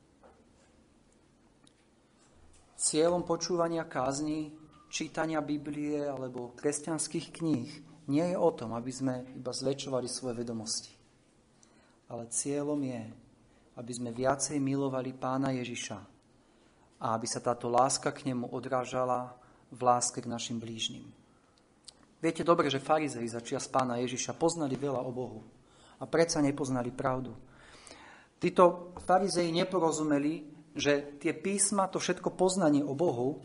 Cieľom 2.83 3.23
počúvania 3.23 3.87
kázni, 3.87 4.51
čítania 4.91 5.39
Biblie 5.39 6.03
alebo 6.03 6.51
kresťanských 6.59 7.27
kníh 7.31 7.71
nie 8.11 8.27
je 8.27 8.37
o 8.37 8.51
tom, 8.51 8.75
aby 8.75 8.91
sme 8.91 9.23
iba 9.39 9.55
zväčšovali 9.55 10.11
svoje 10.11 10.43
vedomosti. 10.43 10.91
Ale 12.11 12.27
cieľom 12.27 12.83
je, 12.83 13.03
aby 13.79 13.93
sme 13.95 14.11
viacej 14.11 14.59
milovali 14.59 15.15
pána 15.15 15.55
Ježiša 15.55 15.99
a 17.03 17.07
aby 17.15 17.27
sa 17.31 17.39
táto 17.39 17.71
láska 17.71 18.11
k 18.11 18.35
nemu 18.35 18.51
odrážala 18.51 19.39
v 19.71 19.81
láske 19.87 20.19
k 20.19 20.27
našim 20.27 20.59
blížnym. 20.59 21.07
Viete 22.23 22.47
dobre, 22.47 22.71
že 22.71 22.83
farizei 22.83 23.27
za 23.27 23.43
čias 23.43 23.67
pána 23.67 23.99
Ježiša 24.03 24.39
poznali 24.39 24.75
veľa 24.79 25.03
o 25.03 25.11
Bohu 25.11 25.43
a 26.03 26.05
predsa 26.11 26.43
nepoznali 26.43 26.91
pravdu. 26.91 27.31
Títo 28.43 28.91
farizei 29.07 29.55
neporozumeli, 29.55 30.51
že 30.75 31.15
tie 31.23 31.31
písma, 31.31 31.87
to 31.87 32.03
všetko 32.03 32.35
poznanie 32.35 32.83
o 32.83 32.91
Bohu, 32.99 33.39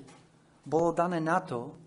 bolo 0.66 0.89
dané 0.89 1.22
na 1.22 1.38
to, 1.38 1.78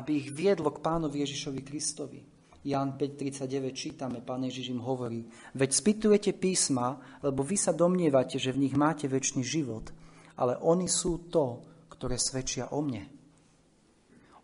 aby 0.00 0.16
ich 0.16 0.28
viedlo 0.32 0.72
k 0.72 0.80
pánovi 0.80 1.20
Ježišovi 1.28 1.60
Kristovi. 1.60 2.20
Jan 2.64 2.96
5.39 2.96 3.70
čítame, 3.76 4.18
pán 4.24 4.42
Ježiš 4.48 4.74
im 4.74 4.82
hovorí, 4.82 5.28
veď 5.54 5.70
spýtujete 5.70 6.34
písma, 6.34 7.20
lebo 7.22 7.44
vy 7.46 7.54
sa 7.54 7.70
domnievate, 7.70 8.40
že 8.40 8.50
v 8.50 8.66
nich 8.66 8.74
máte 8.74 9.06
väčší 9.06 9.44
život, 9.44 9.92
ale 10.34 10.58
oni 10.58 10.90
sú 10.90 11.30
to, 11.30 11.62
ktoré 11.92 12.18
svedčia 12.18 12.72
o 12.74 12.82
mne. 12.82 13.06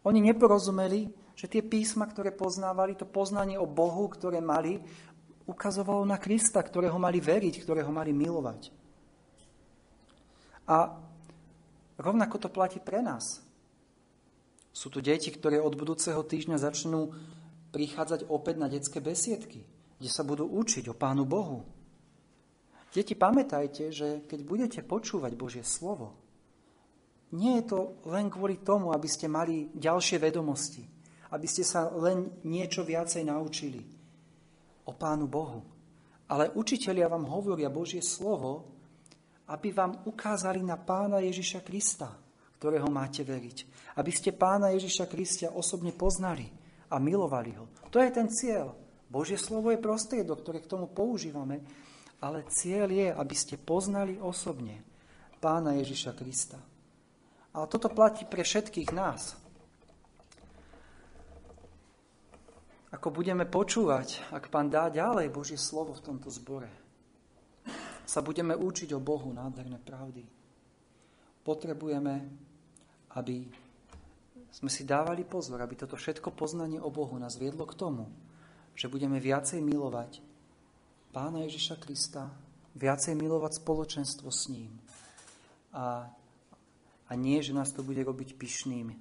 Oni 0.05 0.21
neporozumeli, 0.21 1.11
že 1.35 1.51
tie 1.51 1.63
písma, 1.67 2.07
ktoré 2.07 2.31
poznávali, 2.31 2.95
to 2.95 3.09
poznanie 3.09 3.59
o 3.59 3.67
Bohu, 3.67 4.07
ktoré 4.07 4.39
mali, 4.39 4.79
ukazovalo 5.45 6.05
na 6.09 6.17
Krista, 6.17 6.61
ktorého 6.65 6.97
mali 6.97 7.21
veriť, 7.21 7.61
ktorého 7.65 7.93
mali 7.93 8.17
milovať. 8.17 8.73
A 10.65 10.97
rovnako 12.01 12.37
to 12.41 12.49
platí 12.49 12.81
pre 12.81 13.05
nás. 13.05 13.45
Sú 14.73 14.89
tu 14.91 15.05
deti, 15.05 15.31
ktoré 15.31 15.61
od 15.61 15.77
budúceho 15.77 16.25
týždňa 16.25 16.57
začnú 16.59 17.13
prichádzať 17.71 18.27
opäť 18.33 18.57
na 18.59 18.67
detské 18.67 18.99
besiedky, 18.99 19.63
kde 20.01 20.11
sa 20.11 20.25
budú 20.25 20.49
učiť 20.49 20.89
o 20.91 20.99
Pánu 20.99 21.29
Bohu. 21.29 21.63
Deti, 22.91 23.15
pamätajte, 23.19 23.91
že 23.91 24.23
keď 24.25 24.41
budete 24.47 24.81
počúvať 24.87 25.35
Božie 25.35 25.67
slovo, 25.67 26.15
nie 27.35 27.59
je 27.59 27.75
to 27.75 27.99
len 28.07 28.31
kvôli 28.31 28.63
tomu, 28.63 28.95
aby 28.95 29.11
ste 29.11 29.27
mali 29.27 29.67
ďalšie 29.75 30.23
vedomosti, 30.23 30.87
aby 31.35 31.47
ste 31.51 31.67
sa 31.67 31.91
len 31.91 32.31
niečo 32.47 32.87
viacej 32.87 33.27
naučili 33.27 33.94
o 34.85 34.93
Pánu 34.93 35.27
Bohu. 35.29 35.65
Ale 36.29 36.53
učitelia 36.57 37.09
vám 37.09 37.29
hovoria 37.29 37.69
Božie 37.69 38.01
slovo, 38.01 38.65
aby 39.49 39.73
vám 39.77 40.01
ukázali 40.09 40.65
na 40.65 40.81
Pána 40.81 41.21
Ježiša 41.21 41.61
Krista, 41.61 42.09
ktorého 42.57 42.89
máte 42.89 43.21
veriť. 43.21 43.59
Aby 44.01 44.13
ste 44.13 44.33
Pána 44.33 44.73
Ježiša 44.73 45.05
Krista 45.09 45.53
osobne 45.53 45.93
poznali 45.93 46.49
a 46.89 46.97
milovali 46.97 47.53
ho. 47.57 47.69
To 47.93 48.01
je 48.01 48.09
ten 48.09 48.29
cieľ. 48.33 48.73
Božie 49.05 49.37
slovo 49.37 49.69
je 49.69 49.79
prostriedok, 49.79 50.41
ktoré 50.41 50.59
k 50.65 50.71
tomu 50.73 50.89
používame, 50.89 51.61
ale 52.25 52.49
cieľ 52.49 52.89
je, 52.89 53.09
aby 53.13 53.37
ste 53.37 53.61
poznali 53.61 54.17
osobne 54.17 54.81
Pána 55.45 55.77
Ježiša 55.77 56.17
Krista. 56.17 56.57
Ale 57.53 57.69
toto 57.69 57.93
platí 57.93 58.25
pre 58.25 58.41
všetkých 58.41 58.91
nás. 58.97 59.37
Ako 62.95 63.11
budeme 63.11 63.43
počúvať, 63.43 64.23
ak 64.31 64.55
pán 64.55 64.71
dá 64.71 64.87
ďalej 64.87 65.35
Božie 65.35 65.59
slovo 65.59 65.99
v 65.99 66.05
tomto 66.05 66.31
zbore, 66.31 66.71
sa 68.07 68.23
budeme 68.23 68.55
učiť 68.55 68.95
o 68.95 69.03
Bohu 69.03 69.35
nádherné 69.35 69.83
pravdy. 69.83 70.23
Potrebujeme, 71.43 72.23
aby 73.19 73.51
sme 74.55 74.71
si 74.71 74.87
dávali 74.87 75.27
pozor, 75.27 75.59
aby 75.59 75.75
toto 75.75 75.99
všetko 75.99 76.31
poznanie 76.39 76.79
o 76.79 76.87
Bohu 76.87 77.19
nás 77.19 77.35
viedlo 77.35 77.67
k 77.67 77.75
tomu, 77.75 78.07
že 78.79 78.87
budeme 78.87 79.19
viacej 79.19 79.59
milovať 79.59 80.23
Pána 81.11 81.47
Ježiša 81.47 81.83
Krista, 81.83 82.31
viacej 82.79 83.19
milovať 83.19 83.59
spoločenstvo 83.59 84.31
s 84.31 84.51
ním 84.51 84.71
a 85.75 86.07
a 87.05 87.13
nie, 87.15 87.37
že 87.45 87.53
nás 87.53 87.69
to 87.69 87.85
bude 87.85 88.01
robiť 88.01 88.33
pyšnými 88.41 88.97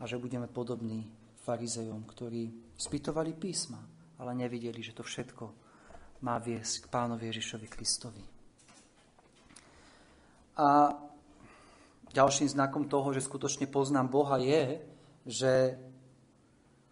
a 0.00 0.08
že 0.08 0.16
budeme 0.16 0.48
podobní 0.48 1.04
farizejom, 1.42 2.06
ktorí 2.06 2.74
spýtovali 2.78 3.34
písma, 3.34 3.82
ale 4.18 4.34
nevideli, 4.34 4.78
že 4.82 4.94
to 4.94 5.02
všetko 5.02 5.44
má 6.22 6.38
viesť 6.38 6.86
k 6.86 6.90
pánovi 6.90 7.28
Ježišovi 7.30 7.66
Kristovi. 7.66 8.22
A 10.56 10.94
ďalším 12.14 12.46
znakom 12.46 12.86
toho, 12.86 13.10
že 13.10 13.24
skutočne 13.24 13.66
poznám 13.66 14.06
Boha 14.12 14.38
je, 14.38 14.78
že, 15.26 15.54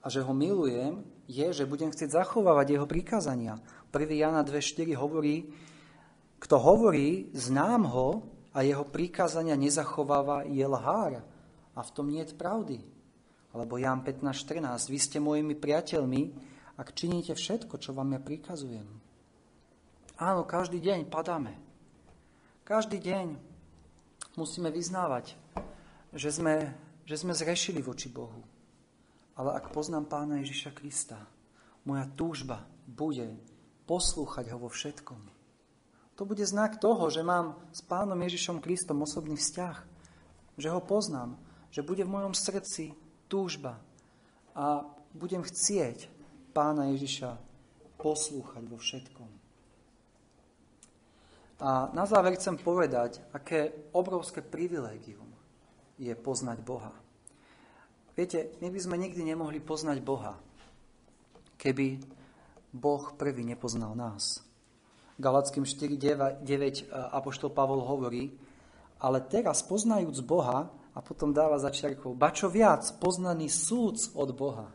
a 0.03 0.07
že 0.11 0.24
ho 0.24 0.32
milujem, 0.34 1.07
je, 1.30 1.46
že 1.55 1.68
budem 1.70 1.94
chcieť 1.94 2.11
zachovávať 2.11 2.74
jeho 2.74 2.86
prikázania. 2.90 3.62
1. 3.94 4.11
Jana 4.18 4.42
2.4 4.42 4.98
hovorí, 4.98 5.46
kto 6.42 6.57
hovorí, 6.59 7.30
znám 7.36 7.86
ho, 7.86 8.09
a 8.51 8.66
jeho 8.66 8.82
príkazania 8.82 9.55
nezachováva, 9.55 10.42
je 10.42 10.66
lhár 10.66 11.22
a 11.74 11.80
v 11.80 11.90
tom 11.94 12.11
nie 12.11 12.22
je 12.26 12.34
pravdy. 12.34 12.82
Alebo 13.51 13.78
Ján 13.78 14.07
15.14, 14.07 14.90
vy 14.90 14.98
ste 14.98 15.18
mojimi 15.18 15.59
priateľmi, 15.59 16.22
ak 16.78 16.94
činíte 16.94 17.34
všetko, 17.34 17.82
čo 17.82 17.90
vám 17.90 18.14
ja 18.14 18.20
prikazujem. 18.22 18.86
Áno, 20.20 20.46
každý 20.46 20.78
deň 20.78 21.09
padáme. 21.11 21.57
Každý 22.62 23.03
deň 23.03 23.34
musíme 24.38 24.70
vyznávať, 24.70 25.34
že 26.14 26.30
sme, 26.30 26.70
že 27.03 27.18
sme 27.18 27.34
zrešili 27.34 27.82
voči 27.82 28.07
Bohu. 28.07 28.44
Ale 29.34 29.57
ak 29.57 29.74
poznám 29.74 30.07
Pána 30.07 30.38
Ježiša 30.44 30.70
Krista, 30.76 31.18
moja 31.88 32.07
túžba 32.14 32.68
bude 32.86 33.34
poslúchať 33.88 34.53
ho 34.55 34.61
vo 34.61 34.70
všetkom. 34.70 35.18
To 36.20 36.22
bude 36.28 36.44
znak 36.44 36.76
toho, 36.76 37.09
že 37.09 37.24
mám 37.24 37.57
s 37.72 37.80
Pánom 37.80 38.20
Ježišom 38.20 38.61
Kristom 38.61 39.01
osobný 39.01 39.40
vzťah, 39.40 39.76
že 40.61 40.68
ho 40.68 40.84
poznám, 40.84 41.40
že 41.72 41.80
bude 41.80 42.05
v 42.05 42.12
mojom 42.12 42.36
srdci 42.36 42.92
túžba 43.31 43.78
a 44.59 44.83
budem 45.14 45.47
chcieť 45.47 46.11
Pána 46.51 46.91
Ježiša 46.91 47.39
poslúchať 47.95 48.66
vo 48.66 48.74
všetkom. 48.74 49.31
A 51.62 51.95
na 51.95 52.09
záver 52.11 52.35
chcem 52.35 52.59
povedať, 52.59 53.22
aké 53.31 53.70
obrovské 53.95 54.43
privilégium 54.43 55.31
je 56.01 56.11
poznať 56.16 56.59
Boha. 56.64 56.91
Viete, 58.18 58.51
my 58.59 58.72
by 58.72 58.81
sme 58.83 58.97
nikdy 58.99 59.22
nemohli 59.22 59.62
poznať 59.62 60.03
Boha, 60.03 60.35
keby 61.61 62.03
Boh 62.72 63.14
prvý 63.14 63.47
nepoznal 63.47 63.95
nás. 63.95 64.43
Galackým 65.20 65.68
4.9 65.68 66.43
Apoštol 66.91 67.53
Pavol 67.53 67.85
hovorí, 67.85 68.33
ale 68.99 69.20
teraz 69.20 69.61
poznajúc 69.61 70.24
Boha, 70.24 70.72
a 70.95 70.99
potom 70.99 71.30
dáva 71.30 71.62
začiarkov, 71.62 72.18
ba 72.18 72.34
čo 72.34 72.51
viac, 72.51 72.82
poznaný 72.99 73.47
súd 73.47 73.97
od 74.18 74.30
Boha. 74.34 74.68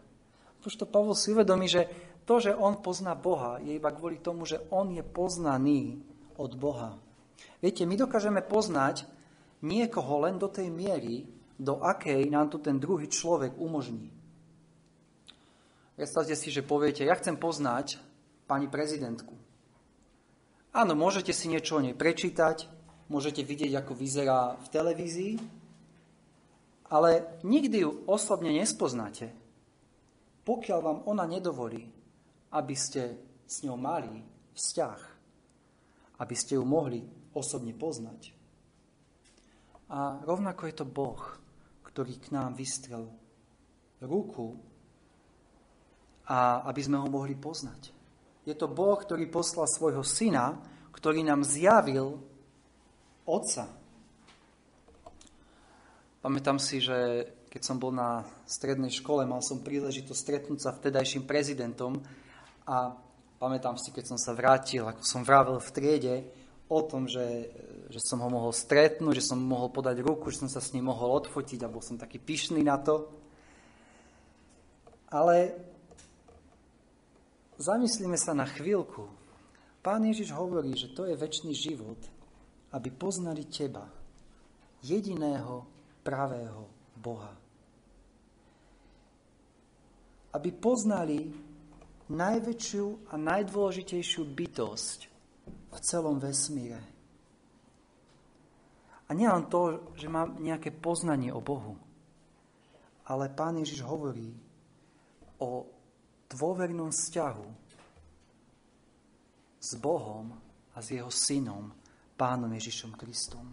Apoštol 0.61 0.87
Pavol 0.87 1.15
si 1.15 1.35
uvedomí, 1.35 1.67
že 1.67 1.85
to, 2.25 2.41
že 2.41 2.57
on 2.57 2.81
pozná 2.81 3.13
Boha, 3.13 3.61
je 3.61 3.77
iba 3.77 3.93
kvôli 3.93 4.17
tomu, 4.17 4.49
že 4.49 4.63
on 4.73 4.89
je 4.89 5.03
poznaný 5.05 6.01
od 6.41 6.57
Boha. 6.57 6.97
Viete, 7.61 7.85
my 7.85 7.93
dokážeme 7.99 8.41
poznať 8.41 9.05
niekoho 9.61 10.25
len 10.25 10.41
do 10.41 10.49
tej 10.49 10.73
miery, 10.73 11.29
do 11.55 11.79
akej 11.79 12.27
nám 12.27 12.51
to 12.51 12.57
ten 12.59 12.81
druhý 12.81 13.07
človek 13.07 13.55
umožní. 13.55 14.11
Predstavte 15.95 16.35
si, 16.35 16.51
že 16.51 16.65
poviete, 16.65 17.07
ja 17.07 17.15
chcem 17.15 17.39
poznať 17.39 18.01
pani 18.49 18.67
prezidentku. 18.67 19.31
Áno, 20.75 20.91
môžete 20.91 21.31
si 21.31 21.47
niečo 21.47 21.79
o 21.79 21.83
nej 21.85 21.95
prečítať, 21.95 22.67
môžete 23.07 23.47
vidieť, 23.47 23.79
ako 23.79 23.95
vyzerá 23.95 24.59
v 24.59 24.67
televízii, 24.75 25.33
ale 26.89 27.41
nikdy 27.41 27.85
ju 27.85 27.91
osobne 28.05 28.53
nespoznáte, 28.53 29.33
pokiaľ 30.45 30.79
vám 30.81 30.99
ona 31.09 31.25
nedovolí, 31.25 31.89
aby 32.53 32.75
ste 32.77 33.17
s 33.45 33.65
ňou 33.65 33.77
mali 33.77 34.21
vzťah, 34.53 34.99
aby 36.21 36.35
ste 36.37 36.55
ju 36.55 36.63
mohli 36.63 37.01
osobne 37.33 37.73
poznať. 37.73 38.31
A 39.89 40.21
rovnako 40.25 40.65
je 40.69 40.75
to 40.77 40.85
Boh, 40.85 41.21
ktorý 41.85 42.17
k 42.17 42.33
nám 42.33 42.57
vystrel 42.57 43.09
ruku, 44.01 44.57
a 46.25 46.65
aby 46.65 46.81
sme 46.81 46.97
ho 46.97 47.07
mohli 47.09 47.37
poznať. 47.37 47.93
Je 48.45 48.53
to 48.57 48.69
Boh, 48.69 48.97
ktorý 48.97 49.29
poslal 49.29 49.69
svojho 49.69 50.01
syna, 50.01 50.57
ktorý 50.93 51.21
nám 51.21 51.45
zjavil 51.45 52.17
Otca. 53.25 53.69
Pamätám 56.25 56.57
si, 56.57 56.81
že 56.81 57.29
keď 57.53 57.61
som 57.61 57.77
bol 57.77 57.93
na 57.93 58.25
strednej 58.49 58.89
škole, 58.89 59.29
mal 59.29 59.45
som 59.45 59.61
príležitosť 59.61 60.17
stretnúť 60.17 60.57
sa 60.65 60.73
vtedajším 60.73 61.29
prezidentom 61.29 62.01
a 62.65 62.97
pamätám 63.37 63.77
si, 63.77 63.93
keď 63.93 64.09
som 64.09 64.17
sa 64.17 64.33
vrátil, 64.33 64.89
ako 64.89 65.05
som 65.05 65.21
vravel 65.21 65.61
v 65.61 65.69
triede, 65.69 66.15
o 66.65 66.81
tom, 66.81 67.05
že, 67.05 67.53
že 67.93 68.01
som 68.01 68.25
ho 68.25 68.29
mohol 68.33 68.49
stretnúť, 68.49 69.21
že 69.21 69.29
som 69.29 69.37
mohol 69.37 69.69
podať 69.69 70.01
ruku, 70.01 70.33
že 70.33 70.41
som 70.41 70.49
sa 70.49 70.65
s 70.65 70.73
ním 70.73 70.89
mohol 70.89 71.13
odfotiť 71.21 71.61
a 71.61 71.69
bol 71.69 71.85
som 71.85 71.93
taký 71.93 72.17
pyšný 72.17 72.65
na 72.65 72.81
to. 72.81 73.05
Ale 75.13 75.53
Zamyslíme 77.55 78.19
sa 78.19 78.35
na 78.35 78.43
chvíľku. 78.43 79.07
Pán 79.79 80.03
Ježiš 80.03 80.35
hovorí, 80.35 80.75
že 80.75 80.91
to 80.91 81.07
je 81.07 81.15
väčší 81.15 81.55
život, 81.55 82.01
aby 82.75 82.91
poznali 82.91 83.47
teba, 83.47 83.87
jediného 84.83 85.74
pravého 86.05 86.69
Boha. 86.93 87.33
Aby 90.37 90.49
poznali 90.53 91.25
najväčšiu 92.13 93.09
a 93.09 93.17
najdôležitejšiu 93.17 94.21
bytosť 94.29 94.99
v 95.49 95.77
celom 95.81 96.21
vesmíre. 96.21 96.77
A 99.05 99.13
nie 99.17 99.25
len 99.25 99.49
to, 99.49 99.89
že 99.97 100.05
mám 100.05 100.37
nejaké 100.37 100.69
poznanie 100.69 101.33
o 101.33 101.41
Bohu, 101.41 101.77
ale 103.09 103.33
Pán 103.33 103.57
Ježiš 103.57 103.85
hovorí 103.85 104.33
o 105.41 105.65
dôvernom 106.29 106.89
vzťahu 106.89 107.47
s 109.61 109.71
Bohom 109.77 110.33
a 110.73 110.77
s 110.81 110.93
jeho 110.93 111.09
synom, 111.09 111.69
pánom 112.17 112.49
Ježišom 112.53 112.97
Kristom. 112.97 113.45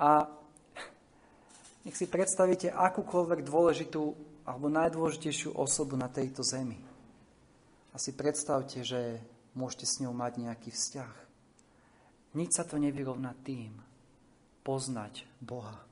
A 0.00 0.39
Nech 1.84 1.96
si 1.96 2.04
predstavíte 2.04 2.68
akúkoľvek 2.68 3.40
dôležitú 3.40 4.02
alebo 4.44 4.66
najdôležitejšiu 4.68 5.56
osobu 5.56 5.96
na 5.96 6.12
tejto 6.12 6.44
zemi. 6.44 6.76
A 7.90 7.96
si 7.96 8.12
predstavte, 8.12 8.84
že 8.84 9.20
môžete 9.56 9.86
s 9.88 10.00
ňou 10.04 10.12
mať 10.12 10.44
nejaký 10.44 10.70
vzťah. 10.70 11.12
Nič 12.36 12.50
sa 12.54 12.68
to 12.68 12.78
nevyrovná 12.78 13.34
tým. 13.42 13.74
Poznať 14.60 15.24
Boha. 15.40 15.82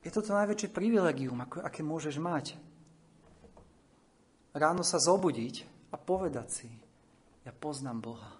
Je 0.00 0.08
to 0.08 0.24
to 0.24 0.32
najväčšie 0.32 0.72
privilegium, 0.72 1.44
aké 1.44 1.84
môžeš 1.84 2.16
mať. 2.16 2.56
Ráno 4.56 4.80
sa 4.80 4.96
zobudiť 4.96 5.68
a 5.92 5.96
povedať 6.00 6.48
si, 6.48 6.70
ja 7.44 7.52
poznám 7.52 7.98
Boha. 8.00 8.32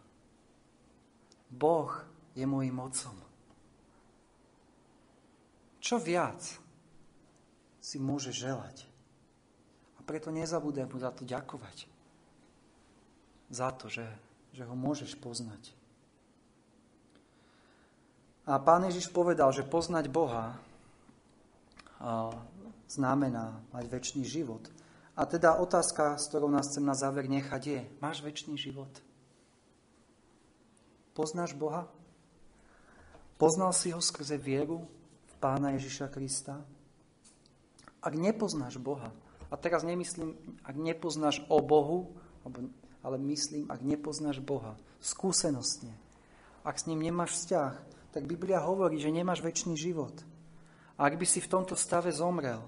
Boh 1.50 1.90
je 2.32 2.46
môjim 2.48 2.72
mocom. 2.72 3.29
Čo 5.90 5.98
viac 5.98 6.38
si 7.82 7.98
môže 7.98 8.30
želať? 8.30 8.86
A 9.98 10.06
preto 10.06 10.30
nezabúdaj 10.30 10.86
mu 10.86 11.02
za 11.02 11.10
to 11.10 11.26
ďakovať. 11.26 11.90
Za 13.50 13.74
to, 13.74 13.90
že, 13.90 14.06
že 14.54 14.62
ho 14.70 14.78
môžeš 14.78 15.18
poznať. 15.18 15.74
A 18.46 18.62
pán 18.62 18.86
Ježiš 18.86 19.10
povedal, 19.10 19.50
že 19.50 19.66
poznať 19.66 20.06
Boha 20.14 20.54
znamená 22.86 23.58
mať 23.74 23.90
väčší 23.90 24.22
život. 24.22 24.62
A 25.18 25.26
teda 25.26 25.58
otázka, 25.58 26.22
s 26.22 26.30
ktorou 26.30 26.54
nás 26.54 26.70
chcem 26.70 26.86
na 26.86 26.94
záver 26.94 27.26
nechať 27.26 27.62
je, 27.66 27.80
máš 27.98 28.22
väčší 28.22 28.54
život? 28.54 28.94
Poznáš 31.18 31.50
Boha? 31.58 31.90
Poznal 33.42 33.74
si 33.74 33.90
ho 33.90 33.98
skrze 33.98 34.38
vieru 34.38 34.86
pána 35.40 35.72
Ježiša 35.74 36.12
Krista? 36.12 36.60
Ak 38.04 38.12
nepoznáš 38.12 38.76
Boha, 38.76 39.10
a 39.50 39.54
teraz 39.58 39.82
nemyslím, 39.82 40.36
ak 40.62 40.76
nepoznáš 40.78 41.42
o 41.48 41.58
Bohu, 41.58 42.14
ale 43.02 43.16
myslím, 43.18 43.66
ak 43.66 43.80
nepoznáš 43.82 44.38
Boha 44.38 44.76
skúsenostne, 45.00 45.96
ak 46.62 46.76
s 46.76 46.86
ním 46.86 47.00
nemáš 47.00 47.40
vzťah, 47.40 47.72
tak 48.12 48.28
Biblia 48.28 48.60
hovorí, 48.60 49.00
že 49.00 49.08
nemáš 49.08 49.40
väčší 49.40 49.72
život. 49.74 50.12
A 51.00 51.08
ak 51.08 51.16
by 51.16 51.24
si 51.24 51.40
v 51.40 51.48
tomto 51.48 51.72
stave 51.72 52.12
zomrel, 52.12 52.60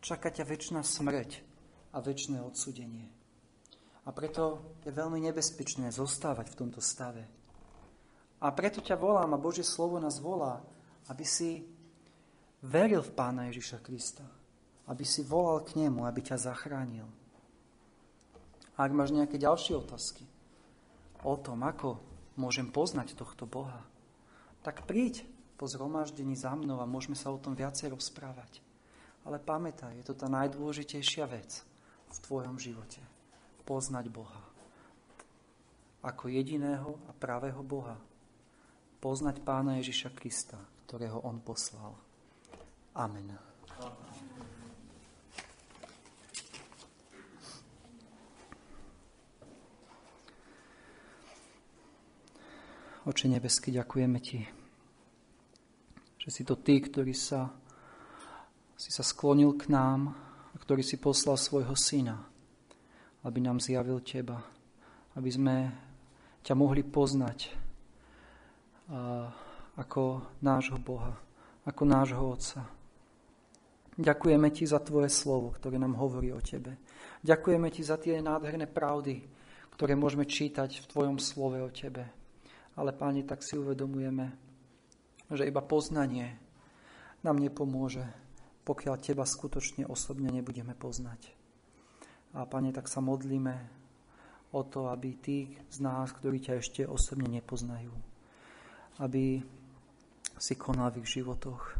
čaká 0.00 0.32
ťa 0.32 0.48
väčšiná 0.48 0.80
smrť 0.80 1.44
a 1.92 2.00
väčšie 2.00 2.40
odsudenie. 2.40 3.12
A 4.04 4.12
preto 4.12 4.76
je 4.84 4.92
veľmi 4.92 5.20
nebezpečné 5.28 5.92
zostávať 5.92 6.52
v 6.52 6.58
tomto 6.60 6.80
stave. 6.80 7.24
A 8.40 8.52
preto 8.52 8.84
ťa 8.84 9.00
volám 9.00 9.32
a 9.32 9.40
Božie 9.40 9.64
slovo 9.64 9.96
nás 9.96 10.20
volá, 10.20 10.60
aby 11.08 11.24
si 11.24 11.64
veril 12.64 13.04
v 13.04 13.12
Pána 13.12 13.52
Ježiša 13.52 13.84
Krista, 13.84 14.24
aby 14.88 15.04
si 15.04 15.20
volal 15.20 15.60
k 15.60 15.76
nemu, 15.84 16.08
aby 16.08 16.20
ťa 16.24 16.48
zachránil. 16.48 17.04
A 18.74 18.88
ak 18.88 18.92
máš 18.96 19.12
nejaké 19.12 19.36
ďalšie 19.36 19.76
otázky 19.76 20.24
o 21.22 21.36
tom, 21.36 21.60
ako 21.62 22.00
môžem 22.40 22.72
poznať 22.72 23.14
tohto 23.14 23.44
Boha, 23.44 23.84
tak 24.64 24.88
príď 24.88 25.28
po 25.60 25.68
zhromaždení 25.68 26.34
za 26.34 26.56
mnou 26.56 26.80
a 26.80 26.88
môžeme 26.88 27.14
sa 27.14 27.30
o 27.30 27.38
tom 27.38 27.54
viacej 27.54 27.92
rozprávať. 27.92 28.64
Ale 29.24 29.40
pamätaj, 29.40 29.94
je 30.00 30.04
to 30.04 30.16
tá 30.16 30.26
najdôležitejšia 30.28 31.24
vec 31.30 31.64
v 32.12 32.18
tvojom 32.24 32.56
živote. 32.60 33.00
Poznať 33.64 34.12
Boha. 34.12 34.42
Ako 36.04 36.28
jediného 36.28 37.00
a 37.08 37.12
pravého 37.16 37.64
Boha. 37.64 37.96
Poznať 39.00 39.40
Pána 39.40 39.80
Ježiša 39.80 40.12
Krista, 40.12 40.60
ktorého 40.84 41.24
On 41.24 41.40
poslal. 41.40 42.03
Amen. 42.94 43.34
Oče 53.04 53.26
nebesky, 53.28 53.74
ďakujeme 53.74 54.22
Ti, 54.22 54.46
že 56.22 56.28
si 56.30 56.46
to 56.46 56.54
Ty, 56.54 56.86
ktorý 56.86 57.10
sa, 57.18 57.50
si 58.78 58.94
sa 58.94 59.02
sklonil 59.02 59.58
k 59.58 59.74
nám 59.74 60.14
a 60.54 60.56
ktorý 60.56 60.86
si 60.86 60.94
poslal 61.02 61.34
svojho 61.34 61.74
Syna, 61.74 62.22
aby 63.26 63.42
nám 63.42 63.58
zjavil 63.58 64.06
Teba, 64.06 64.38
aby 65.18 65.30
sme 65.34 65.54
ťa 66.46 66.54
mohli 66.54 66.86
poznať 66.86 67.50
ako 69.82 70.30
nášho 70.46 70.78
Boha, 70.78 71.18
ako 71.66 71.82
nášho 71.82 72.22
Otca. 72.22 72.83
Ďakujeme 73.94 74.50
Ti 74.50 74.66
za 74.66 74.82
Tvoje 74.82 75.06
slovo, 75.06 75.54
ktoré 75.54 75.78
nám 75.78 75.94
hovorí 75.94 76.34
o 76.34 76.42
Tebe. 76.42 76.82
Ďakujeme 77.22 77.70
Ti 77.70 77.82
za 77.86 77.94
tie 77.94 78.18
nádherné 78.18 78.66
pravdy, 78.66 79.22
ktoré 79.78 79.94
môžeme 79.94 80.26
čítať 80.26 80.82
v 80.82 80.88
Tvojom 80.90 81.22
slove 81.22 81.62
o 81.62 81.70
Tebe. 81.70 82.10
Ale, 82.74 82.90
Páni, 82.90 83.22
tak 83.22 83.46
si 83.46 83.54
uvedomujeme, 83.54 84.34
že 85.30 85.46
iba 85.46 85.62
poznanie 85.62 86.34
nám 87.22 87.38
nepomôže, 87.38 88.02
pokiaľ 88.66 88.98
Teba 88.98 89.22
skutočne 89.22 89.86
osobne 89.86 90.26
nebudeme 90.34 90.74
poznať. 90.74 91.30
A, 92.34 92.50
Pane, 92.50 92.74
tak 92.74 92.90
sa 92.90 92.98
modlíme 92.98 93.54
o 94.50 94.66
to, 94.66 94.90
aby 94.90 95.22
tí 95.22 95.54
z 95.70 95.78
nás, 95.86 96.10
ktorí 96.10 96.42
ťa 96.42 96.58
ešte 96.58 96.82
osobne 96.82 97.30
nepoznajú, 97.30 97.94
aby 98.98 99.38
si 100.34 100.54
konal 100.58 100.90
v 100.90 101.06
ich 101.06 101.14
životoch 101.14 101.78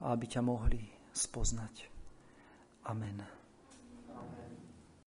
a 0.00 0.16
aby 0.16 0.24
ťa 0.24 0.40
mohli 0.40 0.99
spoznať. 1.12 1.88
Amen. 2.84 3.39